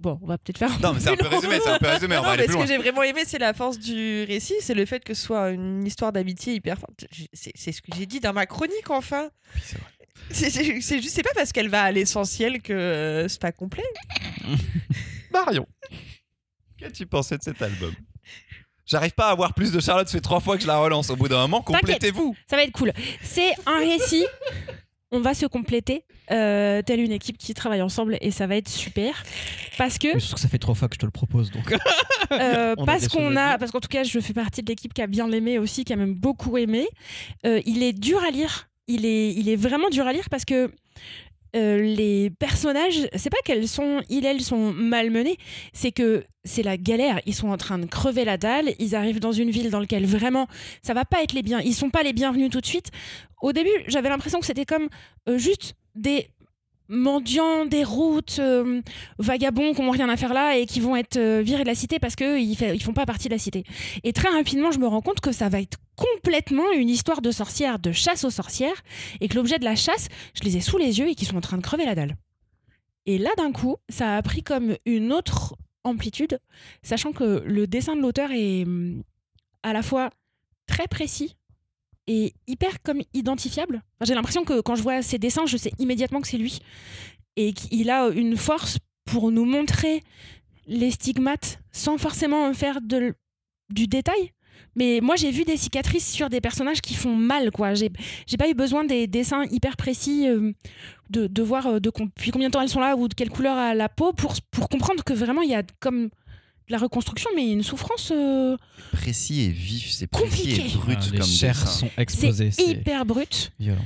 [0.01, 0.81] Bon, on va peut-être faire.
[0.81, 2.47] Non, mais c'est un peu résumé, c'est un peu résumé, on Non, va aller mais
[2.47, 2.67] plus ce loin.
[2.67, 5.51] que j'ai vraiment aimé, c'est la force du récit, c'est le fait que ce soit
[5.51, 7.07] une histoire d'amitié hyper forte.
[7.33, 9.31] C'est ce que j'ai dit dans ma chronique, enfin.
[9.55, 9.89] Oui, c'est vrai.
[10.31, 13.83] C'est juste, c'est pas parce qu'elle va à l'essentiel que euh, c'est pas complet.
[15.33, 15.67] Marion,
[16.79, 17.93] qu'as-tu pensé de cet album?
[18.87, 21.11] J'arrive pas à avoir plus de Charlotte, ça fait trois fois que je la relance.
[21.11, 22.35] Au bout d'un moment, complétez-vous.
[22.49, 22.93] Ça va être cool.
[23.23, 24.27] C'est un récit.
[25.13, 28.69] On va se compléter, euh, telle une équipe qui travaille ensemble, et ça va être
[28.69, 29.23] super.
[29.77, 31.75] Parce que je que ça fait trois fois que je te le propose, donc.
[32.41, 35.07] Euh, parce qu'on a, parce qu'en tout cas, je fais partie de l'équipe qui a
[35.07, 36.89] bien aimé aussi, qui a même beaucoup aimé.
[37.45, 38.71] Euh, il est dur à lire.
[38.89, 40.71] Il est, il est vraiment dur à lire parce que
[41.55, 45.37] euh, les personnages, c'est pas qu'elles sont, ils, elles sont malmenés,
[45.73, 47.21] c'est que c'est la galère.
[47.27, 48.71] Ils sont en train de crever la dalle.
[48.79, 50.47] Ils arrivent dans une ville dans laquelle vraiment
[50.83, 51.61] ça va pas être les biens.
[51.61, 52.91] Ils sont pas les bienvenus tout de suite.
[53.43, 54.89] Au début, j'avais l'impression que c'était comme
[55.29, 56.29] euh, juste des
[56.93, 58.83] mendiants des routes, euh,
[59.19, 61.75] vagabonds qui n'ont rien à faire là et qui vont être euh, virés de la
[61.75, 63.65] cité parce qu'ils ne font pas partie de la cité.
[64.05, 67.31] Et très rapidement, je me rends compte que ça va être complètement une histoire de
[67.31, 68.83] sorcières, de chasse aux sorcières,
[69.21, 71.37] et que l'objet de la chasse, je les ai sous les yeux et qu'ils sont
[71.37, 72.17] en train de crever la dalle.
[73.07, 76.39] Et là, d'un coup, ça a pris comme une autre amplitude,
[76.83, 79.03] sachant que le dessin de l'auteur est hum,
[79.63, 80.11] à la fois
[80.67, 81.37] très précis
[82.07, 83.83] et hyper comme identifiable.
[84.01, 86.61] J'ai l'impression que quand je vois ses dessins, je sais immédiatement que c'est lui.
[87.37, 90.03] Et qu'il a une force pour nous montrer
[90.67, 93.15] les stigmates sans forcément en faire de,
[93.71, 94.33] du détail.
[94.75, 97.75] Mais moi, j'ai vu des cicatrices sur des personnages qui font mal, quoi.
[97.75, 97.91] J'ai
[98.39, 100.53] pas eu besoin des dessins hyper précis, euh,
[101.11, 103.57] de, de voir euh, depuis combien de temps elles sont là ou de quelle couleur
[103.57, 106.09] a la peau pour, pour comprendre que vraiment il y a comme
[106.73, 108.11] la reconstruction, mais une souffrance.
[108.15, 108.57] euh,
[108.93, 110.77] Précis et vif, c'est précis et Compliqué.
[110.79, 111.67] brut Ah, les comme chairs dessin.
[111.67, 112.51] sont c'est exposées.
[112.51, 113.53] C'est hyper brut.
[113.61, 113.85] violent.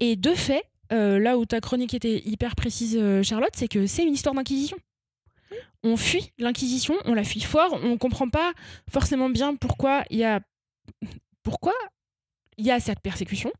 [0.00, 0.62] Et de fait,
[0.92, 4.34] euh, là où ta chronique était hyper précise, euh, Charlotte, c'est que c'est une histoire
[4.34, 4.76] d'inquisition.
[5.82, 8.52] On fuit l'inquisition, on la fuit fort, on comprend pas
[8.90, 10.40] forcément bien pourquoi il y a
[11.42, 11.72] pourquoi
[12.58, 13.52] il y a cette persécution.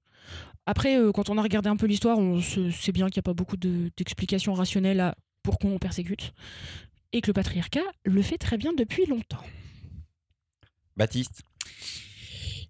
[0.67, 3.23] Après, euh, quand on a regardé un peu l'histoire, on sait bien qu'il n'y a
[3.23, 6.33] pas beaucoup de- d'explications rationnelles à pourquoi on persécute.
[7.13, 9.45] Et que le patriarcat le fait très bien depuis longtemps.
[10.97, 11.43] Baptiste,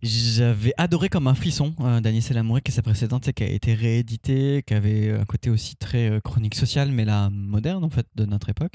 [0.03, 3.49] J'avais adoré comme un frisson euh, d'Agnès Lamoureux, qui est sa précédente et qui a
[3.49, 7.89] été rééditée, qui avait un côté aussi très euh, chronique sociale, mais là moderne en
[7.91, 8.75] fait de notre époque.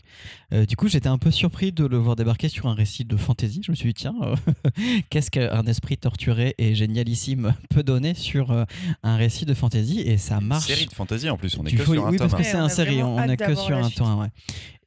[0.53, 3.15] Euh, du coup, j'étais un peu surpris de le voir débarquer sur un récit de
[3.17, 3.61] fantasy.
[3.63, 4.35] Je me suis dit tiens, euh,
[5.09, 8.65] qu'est-ce qu'un esprit torturé et génialissime peut donner sur euh,
[9.03, 10.65] un récit de fantasy Et ça marche.
[10.67, 12.29] série de fantasy en plus, on est que faut- sur un oui, tome.
[12.29, 14.27] parce que c'est un série, on est que sur la un temps, ouais.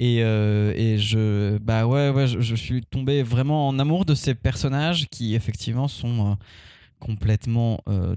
[0.01, 4.17] Et, euh, et je, bah ouais, ouais, je, je suis tombé vraiment en amour de
[4.17, 6.35] ces personnages qui effectivement sont euh,
[7.01, 8.17] complètement euh,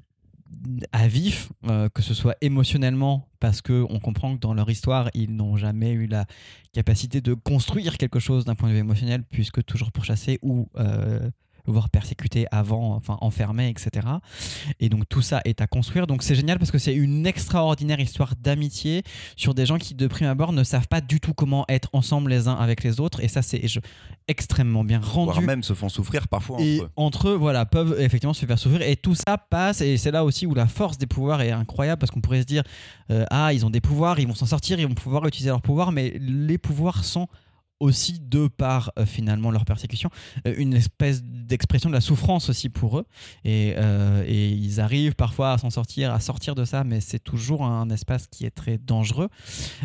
[0.92, 5.10] à vif, euh, que ce soit émotionnellement, parce que on comprend que dans leur histoire,
[5.14, 6.26] ils n'ont jamais eu la
[6.74, 10.70] capacité de construire quelque chose d'un point de vue émotionnel, puisque toujours pourchassés ou
[11.68, 14.08] voire persécutés avant, enfin enfermés, etc.
[14.80, 16.08] Et donc tout ça est à construire.
[16.08, 19.04] Donc c'est génial parce que c'est une extraordinaire histoire d'amitié
[19.36, 22.30] sur des gens qui de prime abord ne savent pas du tout comment être ensemble
[22.30, 23.24] les uns avec les autres.
[23.24, 23.62] Et ça c'est
[24.28, 25.46] extrêmement bien Voire rendu.
[25.46, 26.90] même se font souffrir parfois entre Et eux.
[26.96, 28.82] entre eux, voilà, peuvent effectivement se faire souffrir.
[28.82, 29.82] Et tout ça passe.
[29.82, 32.46] Et c'est là aussi où la force des pouvoirs est incroyable parce qu'on pourrait se
[32.48, 32.64] dire
[33.12, 35.62] euh, ah ils ont des pouvoirs, ils vont s'en sortir, ils vont pouvoir utiliser leurs
[35.62, 37.28] pouvoirs, mais les pouvoirs sont
[37.80, 40.10] aussi de par euh, finalement leur persécution
[40.46, 43.06] euh, une espèce d'expression de la souffrance aussi pour eux.
[43.46, 47.20] Et, euh, et ils arrivent parfois à s'en sortir à sortir de ça mais c'est
[47.20, 49.30] toujours un espace qui est très dangereux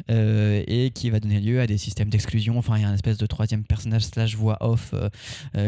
[0.09, 2.59] et qui va donner lieu à des systèmes d'exclusion.
[2.59, 4.95] Enfin il y a un espèce de troisième personnage slash voix off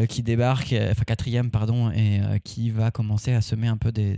[0.09, 4.17] qui débarque enfin quatrième pardon et qui va commencer à semer un peu des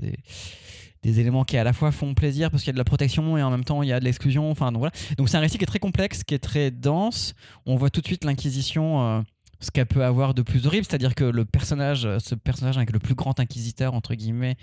[1.04, 3.38] des éléments qui à la fois font plaisir parce qu'il y a de la protection
[3.38, 4.50] et en même temps il y a de l'exclusion.
[4.50, 4.94] Enfin donc voilà.
[5.18, 7.34] Donc c'est un récit qui est très complexe qui est très dense.
[7.66, 9.22] On voit tout de suite l'inquisition euh,
[9.60, 10.86] ce qu'elle peut avoir de plus horrible.
[10.88, 14.16] C'est à dire que le personnage euh, ce personnage avec le plus grand inquisiteur entre
[14.16, 14.58] guillemets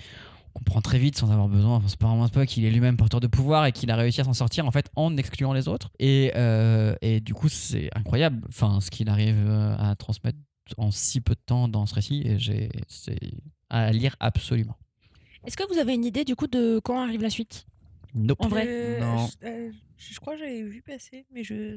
[0.57, 2.97] on comprend très vite sans avoir besoin enfin, c'est pas vraiment pas qu'il est lui-même
[2.97, 5.67] porteur de pouvoir et qu'il a réussi à s'en sortir en fait en excluant les
[5.67, 5.91] autres.
[5.99, 10.39] Et, euh, et du coup c'est incroyable enfin ce qu'il arrive à transmettre
[10.79, 12.23] en si peu de temps dans ce récit.
[12.25, 13.19] Et j'ai c'est
[13.69, 14.77] à lire absolument
[15.47, 17.67] Est-ce que vous avez une idée du coup de quand arrive la suite?
[18.15, 18.39] Nope.
[18.41, 19.27] En vrai Euh, Non.
[19.27, 21.77] Je, euh, je crois que j'avais vu passer, mais je.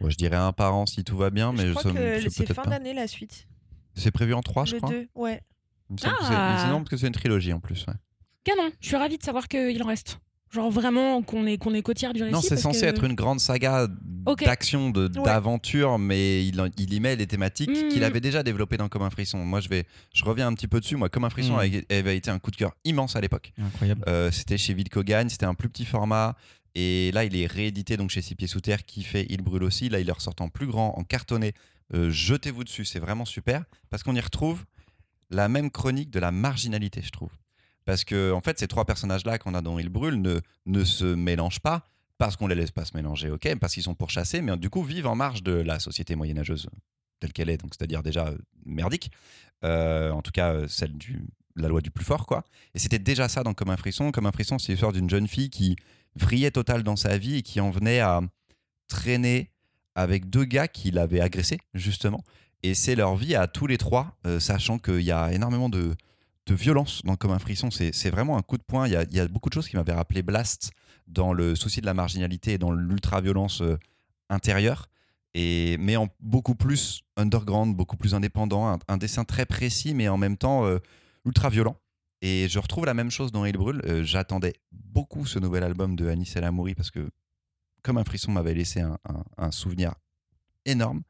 [0.00, 2.20] Ouais, je dirais un par an si tout va bien, mais je je crois que
[2.20, 3.46] c'est c'est fin d'année la suite.
[3.94, 4.90] C'est prévu en 3, je le crois.
[4.90, 5.40] 2, ouais.
[5.98, 6.64] C'est- Ah.
[6.66, 7.84] me semble que c'est une trilogie en plus.
[7.86, 7.94] ouais.
[8.44, 10.20] Canon, je suis ravie de savoir qu'il en reste.
[10.50, 13.14] Genre vraiment qu'on est, qu'on est côtière du récit Non, c'est censé que- être une
[13.14, 13.86] grande saga
[14.44, 15.24] d'action, de- Ouais.
[15.24, 16.54] d'aventure, mais il,
[16.92, 17.88] y met des thématiques Mm.
[17.88, 19.38] qu'il avait déjà développées dans Comme un frisson.
[19.44, 19.84] Moi, je vais,
[20.14, 20.96] je reviens un petit peu dessus.
[20.96, 21.58] Moi, Comme un frisson Mm.
[21.58, 23.52] avait, avait été un coup de cœur immense à l'époque.
[23.58, 24.02] Incroyable.
[24.08, 26.34] Euh, c'était chez Vidco Gagne, c'était un plus petit format.
[26.74, 29.64] Et là, il est réédité donc chez Six Pieds Sous Terre qui fait Il brûle
[29.64, 29.88] aussi.
[29.88, 31.52] Là, il est ressorti en plus grand, en cartonné.
[31.94, 34.64] Euh, Jetez-vous dessus, c'est vraiment super parce qu'on y retrouve
[35.30, 37.30] la même chronique de la marginalité, je trouve.
[37.88, 41.06] Parce que, en fait, ces trois personnages-là qu'on a dans Il brûle ne, ne se
[41.06, 41.86] mélangent pas
[42.18, 44.82] parce qu'on les laisse pas se mélanger, ok, parce qu'ils sont pourchassés, mais du coup
[44.82, 46.68] vivent en marge de la société moyenâgeuse
[47.18, 48.36] telle qu'elle est, donc c'est-à-dire déjà euh,
[48.66, 49.10] merdique,
[49.64, 51.24] Euh, en tout cas euh, celle du
[51.56, 52.44] la loi du plus fort, quoi.
[52.74, 54.12] Et c'était déjà ça dans Comme un frisson.
[54.12, 55.74] Comme un frisson, c'est l'histoire d'une jeune fille qui
[56.14, 58.20] vrillait total dans sa vie et qui en venait à
[58.86, 59.50] traîner
[59.94, 62.22] avec deux gars qui l'avaient agressé, justement.
[62.62, 65.96] Et c'est leur vie à tous les trois, sachant qu'il y a énormément de,
[66.48, 67.70] de violence dans Comme un frisson.
[67.70, 68.88] C'est vraiment un coup de poing.
[68.88, 70.72] Il y a, beaucoup de choses qui m'avaient rappelé Blast
[71.06, 73.78] dans le souci de la marginalité et dans l'ultra-violence euh,
[74.30, 74.88] intérieure.
[75.34, 80.36] Mais en beaucoup plus underground, beaucoup plus indépendant, un, dessin très précis, mais en même
[80.36, 80.78] temps euh,
[81.24, 81.76] ultra violent.
[82.22, 83.80] Et je retrouve la même chose dans Il brûle.
[83.84, 87.10] Euh, J'attendais beaucoup ce nouvel album de Anis El Amouri parce que,
[87.82, 88.98] comme un frisson m'avait laissé un-
[89.36, 89.94] un souvenir
[90.64, 91.02] énorme.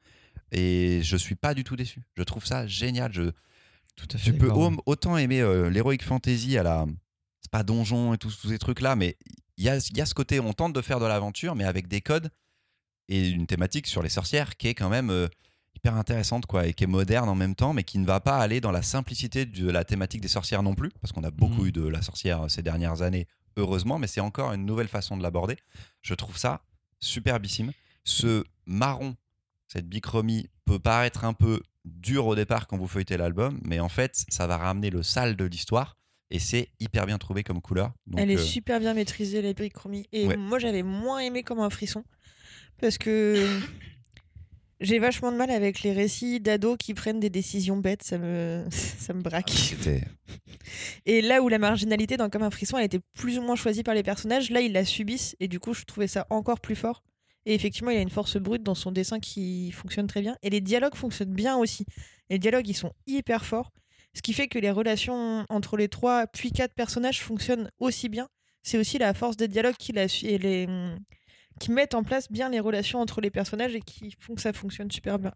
[0.52, 2.02] Et je suis pas du tout déçu.
[2.14, 3.12] Je trouve ça génial.
[3.12, 3.30] Je,
[3.98, 4.32] Tout à fait.
[4.32, 4.50] tu peux
[4.86, 6.86] autant aimer euh, l'heroic fantasy à la.
[7.40, 9.16] C'est pas donjon et tous, ces trucs-là, mais
[9.56, 11.88] il y a, y a ce côté, on tente de faire de l'aventure, mais avec
[11.88, 12.30] des codes
[13.08, 15.28] et une thématique sur les sorcières qui est quand même euh,
[15.74, 18.38] hyper intéressante, quoi, et qui est moderne en même temps, mais qui ne va pas
[18.38, 21.62] aller dans la simplicité de la thématique des sorcières non plus, parce qu'on a beaucoup
[21.62, 21.66] Mhm.
[21.68, 23.26] eu de la sorcière euh, ces dernières années,
[23.56, 25.56] heureusement, mais c'est encore une nouvelle façon de l'aborder.
[26.02, 26.62] Je trouve ça
[27.00, 27.72] superbissime.
[28.04, 29.16] Ce marron,
[29.68, 33.88] cette bichromie, peut paraître un peu dur au départ quand vous feuilletez l'album, mais en
[33.88, 35.96] fait, ça va ramener le sale de l'histoire.
[36.30, 37.92] Et c'est hyper bien trouvé comme couleur.
[38.06, 40.06] Donc, Elle est euh, super bien maîtrisée, les brichromies.
[40.12, 40.36] Et Ouais.
[40.36, 42.04] moi, j'avais moins aimé comme un frisson.
[42.80, 43.34] Parce que
[44.80, 48.02] j'ai vachement de mal avec les récits d'ados qui prennent des décisions bêtes.
[48.02, 49.50] Ça me, ça me braque.
[49.50, 50.02] C'était
[51.06, 53.82] Et là où la marginalité dans Comme un frisson, elle était plus ou moins choisie
[53.82, 55.34] par les personnages, là, ils la subissent.
[55.40, 57.02] Et du coup, je trouvais ça encore plus fort.
[57.46, 60.36] Et effectivement, il a une force brute dans son dessin qui fonctionne très bien.
[60.42, 61.86] Et les dialogues fonctionnent bien aussi.
[62.30, 63.72] Les dialogues, ils sont hyper forts.
[64.14, 68.28] Ce qui fait que les relations entre les trois, puis quatre personnages fonctionnent aussi bien.
[68.62, 69.94] C'est aussi la force des dialogues qui,
[71.60, 74.52] qui mettent en place bien les relations entre les personnages et qui font que ça
[74.52, 75.32] fonctionne super bien.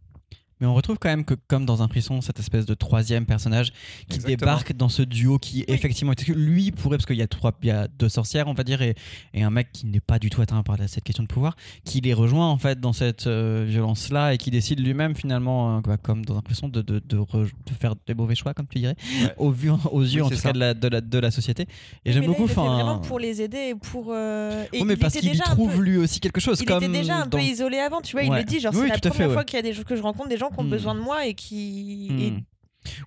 [0.63, 3.73] Mais on retrouve quand même que, comme dans un frisson, cette espèce de troisième personnage
[4.09, 4.37] qui Exactement.
[4.37, 7.71] débarque dans ce duo qui, effectivement, lui pourrait, parce qu'il y a trois, il y
[7.73, 8.95] a deux sorcières, on va dire, et,
[9.35, 12.01] et un mec qui n'est pas du tout atteint par cette question de pouvoir, qui
[12.01, 15.97] les rejoint en fait dans cette euh, violence-là et qui décide lui-même finalement, euh, bah,
[15.97, 18.79] comme dans un frisson, de, de, de, re- de faire des mauvais choix, comme tu
[18.79, 18.95] dirais,
[19.25, 19.35] Ouais.
[19.39, 20.51] au vu, aux yeux Oui, en tout ça.
[20.51, 21.67] cas de la, de, la, de la société.
[22.05, 22.49] Et j'aime Mais là, beaucoup.
[22.49, 24.11] il vraiment pour les aider et pour.
[24.13, 26.61] euh, et mais il parce qu'il trouve peu- lui aussi quelque chose.
[26.61, 28.23] Il comme était déjà un dans- peu isolé avant, tu vois.
[28.23, 30.29] Il le dit, genre, c'est la première fois qu'il y a des que je rencontre
[30.29, 30.71] des gens qui ont Hmm.
[30.71, 32.09] besoin de moi et qui.
[32.11, 32.19] Hmm.
[32.19, 32.45] et-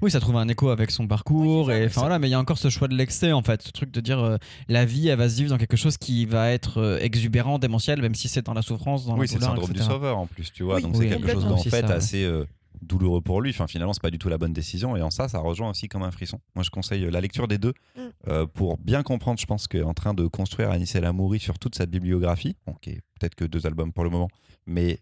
[0.02, 2.34] Oui, ça trouve un écho avec son parcours Oui, et enfin voilà, mais il y
[2.34, 4.38] a encore ce choix de l'excès en fait, ce truc de dire euh,
[4.70, 8.02] la vie elle va se vivre dans quelque chose qui va être euh, exubérant, démentiel,
[8.02, 10.28] même si c'est dans la souffrance, dans Oui, la c'est le syndrome du sauveur en
[10.28, 10.76] plus, tu vois.
[10.78, 11.92] Oui, donc oui, c'est quelque chose d'en fait ça, ouais.
[11.92, 12.46] assez euh,
[12.82, 13.50] douloureux pour lui.
[13.50, 14.96] Enfin, finalement, c'est pas du tout la bonne décision.
[14.96, 16.40] Et en ça, ça rejoint aussi comme un frisson.
[16.56, 18.02] Moi, je conseille la lecture des deux Mm.
[18.30, 19.40] euh, pour bien comprendre.
[19.42, 22.76] Je pense qu'est en train de construire Anis El Amouri sur toute sa bibliographie, bon,
[22.82, 24.30] qui est peut-être que deux albums pour le moment,
[24.66, 25.00] mais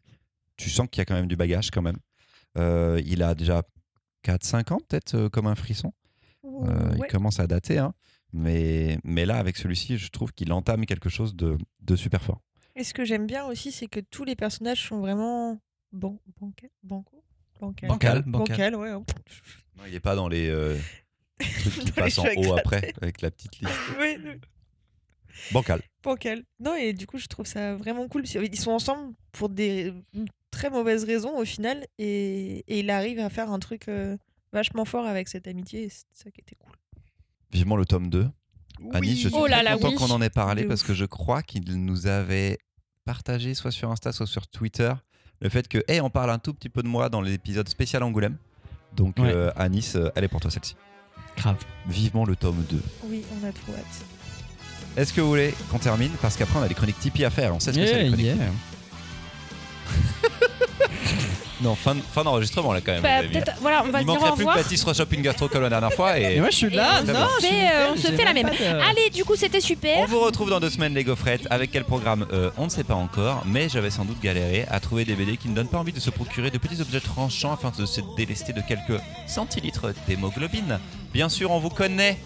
[0.58, 1.98] tu sens qu'il y a quand même du bagage quand même.
[2.58, 3.64] Euh, il a déjà
[4.26, 5.93] 4-5 ans peut-être euh, comme un frisson.
[6.45, 6.49] Euh,
[6.95, 6.97] Ouais.
[7.08, 7.93] Il commence à dater, hein.
[8.34, 12.41] mais, mais là, avec celui-ci, je trouve qu'il entame quelque chose de, de super fort.
[12.76, 15.60] Et ce que j'aime bien aussi, c'est que tous les personnages sont vraiment
[15.91, 17.24] ban banca- banco
[17.60, 17.88] bancal.
[17.89, 18.24] Bancal.
[18.24, 18.76] Bancal.
[18.76, 18.91] ouais.
[18.91, 19.04] Non,
[19.86, 20.78] il n'est pas dans les euh,
[21.39, 23.74] trucs qui passent en haut après, avec la petite liste.
[23.99, 24.18] Ouais,
[25.51, 25.82] Bancal.
[26.04, 26.43] bancal.
[26.60, 28.24] Non, et du coup, je trouve ça vraiment cool.
[28.28, 29.93] Ils sont ensemble pour des
[30.54, 34.16] très mauvaises raisons au final, et, et il arrive à faire un truc euh,
[34.54, 36.74] vachement fort avec cette amitié, et c'est ça qui était cool.
[37.51, 38.28] Vivement le tome 2.
[38.93, 39.95] Anis, je suis Oh là très là, content oui.
[39.95, 40.88] qu'on en ait parlé De parce ouf.
[40.88, 42.58] que je crois qu'il nous avait
[43.06, 44.93] partagé, soit sur Insta, soit sur Twitter,
[45.41, 48.01] le fait que, hey, on parle un tout petit peu de moi dans l'épisode spécial
[48.04, 48.38] Angoulême.
[48.95, 49.32] Donc, Ouais.
[49.32, 50.76] euh, Anis, euh, elle est pour toi celle-ci.
[51.38, 51.58] Grave.
[51.88, 52.82] Vivement le tome 2.
[53.06, 54.06] Oui, on a trop hâte.
[54.97, 56.12] Est-ce que vous voulez qu'on termine?
[56.22, 57.56] Parce qu'après, on a les chroniques Tipeee à faire.
[57.56, 58.36] On sait ce que c'est les chroniques yeah.
[61.62, 63.02] Non, fin, fin d'enregistrement là quand même.
[63.02, 63.34] Bah, les amis.
[63.39, 64.58] peut-être, voilà, on va Il se dire manquerait plus que revoir.
[64.58, 66.20] Baptiste une gastro comme la dernière fois.
[66.20, 68.02] Et Et moi je suis là, on non, se je suis fait, euh, on se
[68.08, 68.58] j'ai fait la même même.
[68.58, 70.08] pas de- Allez, du coup, c'était On super.
[70.08, 72.96] vous retrouve dans deux semaines les gaufrettes avec quel programme Euh, On ne sait pas
[72.96, 75.94] encore, mais j'avais sans doute galéré à trouver des BD qui ne donnent pas envie
[75.94, 80.80] de se procurer de petits objets tranchants afin de se délester de quelques centilitres d'hémoglobine.
[81.14, 82.20] Bien sûr, on vous connaît.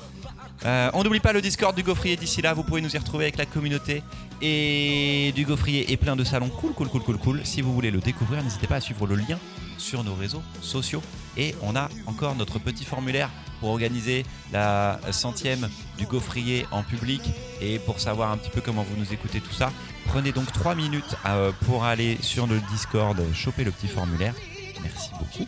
[0.65, 3.25] Euh, on n'oublie pas le Discord du Gaufrier d'ici là, vous pouvez nous y retrouver
[3.25, 4.01] avec la communauté
[4.41, 7.41] et du Gaufrier et plein de salons cool, cool, cool, cool, cool.
[7.43, 9.39] Si vous voulez le découvrir, n'hésitez pas à suivre le lien
[9.77, 11.01] sur nos réseaux sociaux.
[11.37, 13.29] Et on a encore notre petit formulaire
[13.59, 17.21] pour organiser la centième du Gaufrier en public
[17.61, 19.71] et pour savoir un petit peu comment vous nous écoutez tout ça.
[20.05, 24.33] Prenez donc 3 minutes euh, pour aller sur le Discord, choper le petit formulaire.
[24.81, 25.47] Merci beaucoup.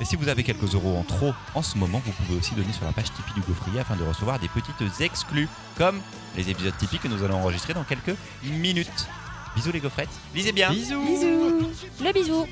[0.00, 2.72] Et si vous avez quelques euros en trop en ce moment, vous pouvez aussi donner
[2.72, 6.00] sur la page Tipeee du Gaufrier afin de recevoir des petites exclus, comme
[6.36, 9.08] les épisodes typiques que nous allons enregistrer dans quelques minutes.
[9.54, 10.70] Bisous les gaufrettes, lisez bien.
[10.70, 11.00] Bisous.
[11.00, 11.70] Bisous.
[12.04, 12.46] Le bisou.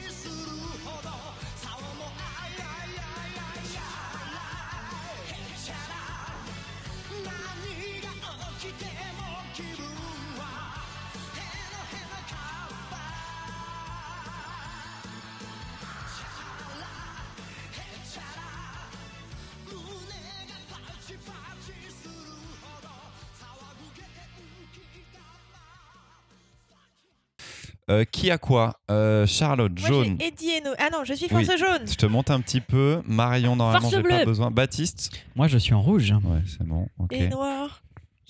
[27.94, 30.16] Euh, qui a quoi Euh, Charlotte, Moi, jaune.
[30.20, 31.44] Eddie et No- Ah non, je suis Oui.
[31.44, 31.86] force jaune.
[31.86, 33.00] Je te monte un petit peu.
[33.06, 34.50] Marion, normalement, j'ai pas besoin.
[34.50, 35.12] Baptiste.
[35.36, 36.10] Moi, je suis en rouge.
[36.12, 36.88] Ouais, c'est bon.
[36.98, 37.12] Ok.
[37.12, 37.82] Et noir.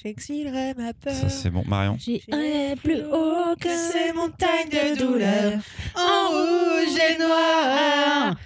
[0.03, 1.15] J'exilerai ma peur.
[1.15, 1.65] Ça, c'est bon.
[1.67, 1.97] Marion.
[1.99, 5.53] J'ai un rêve plus haut que ces montagnes de douleur.
[5.97, 8.37] En rouge et noir.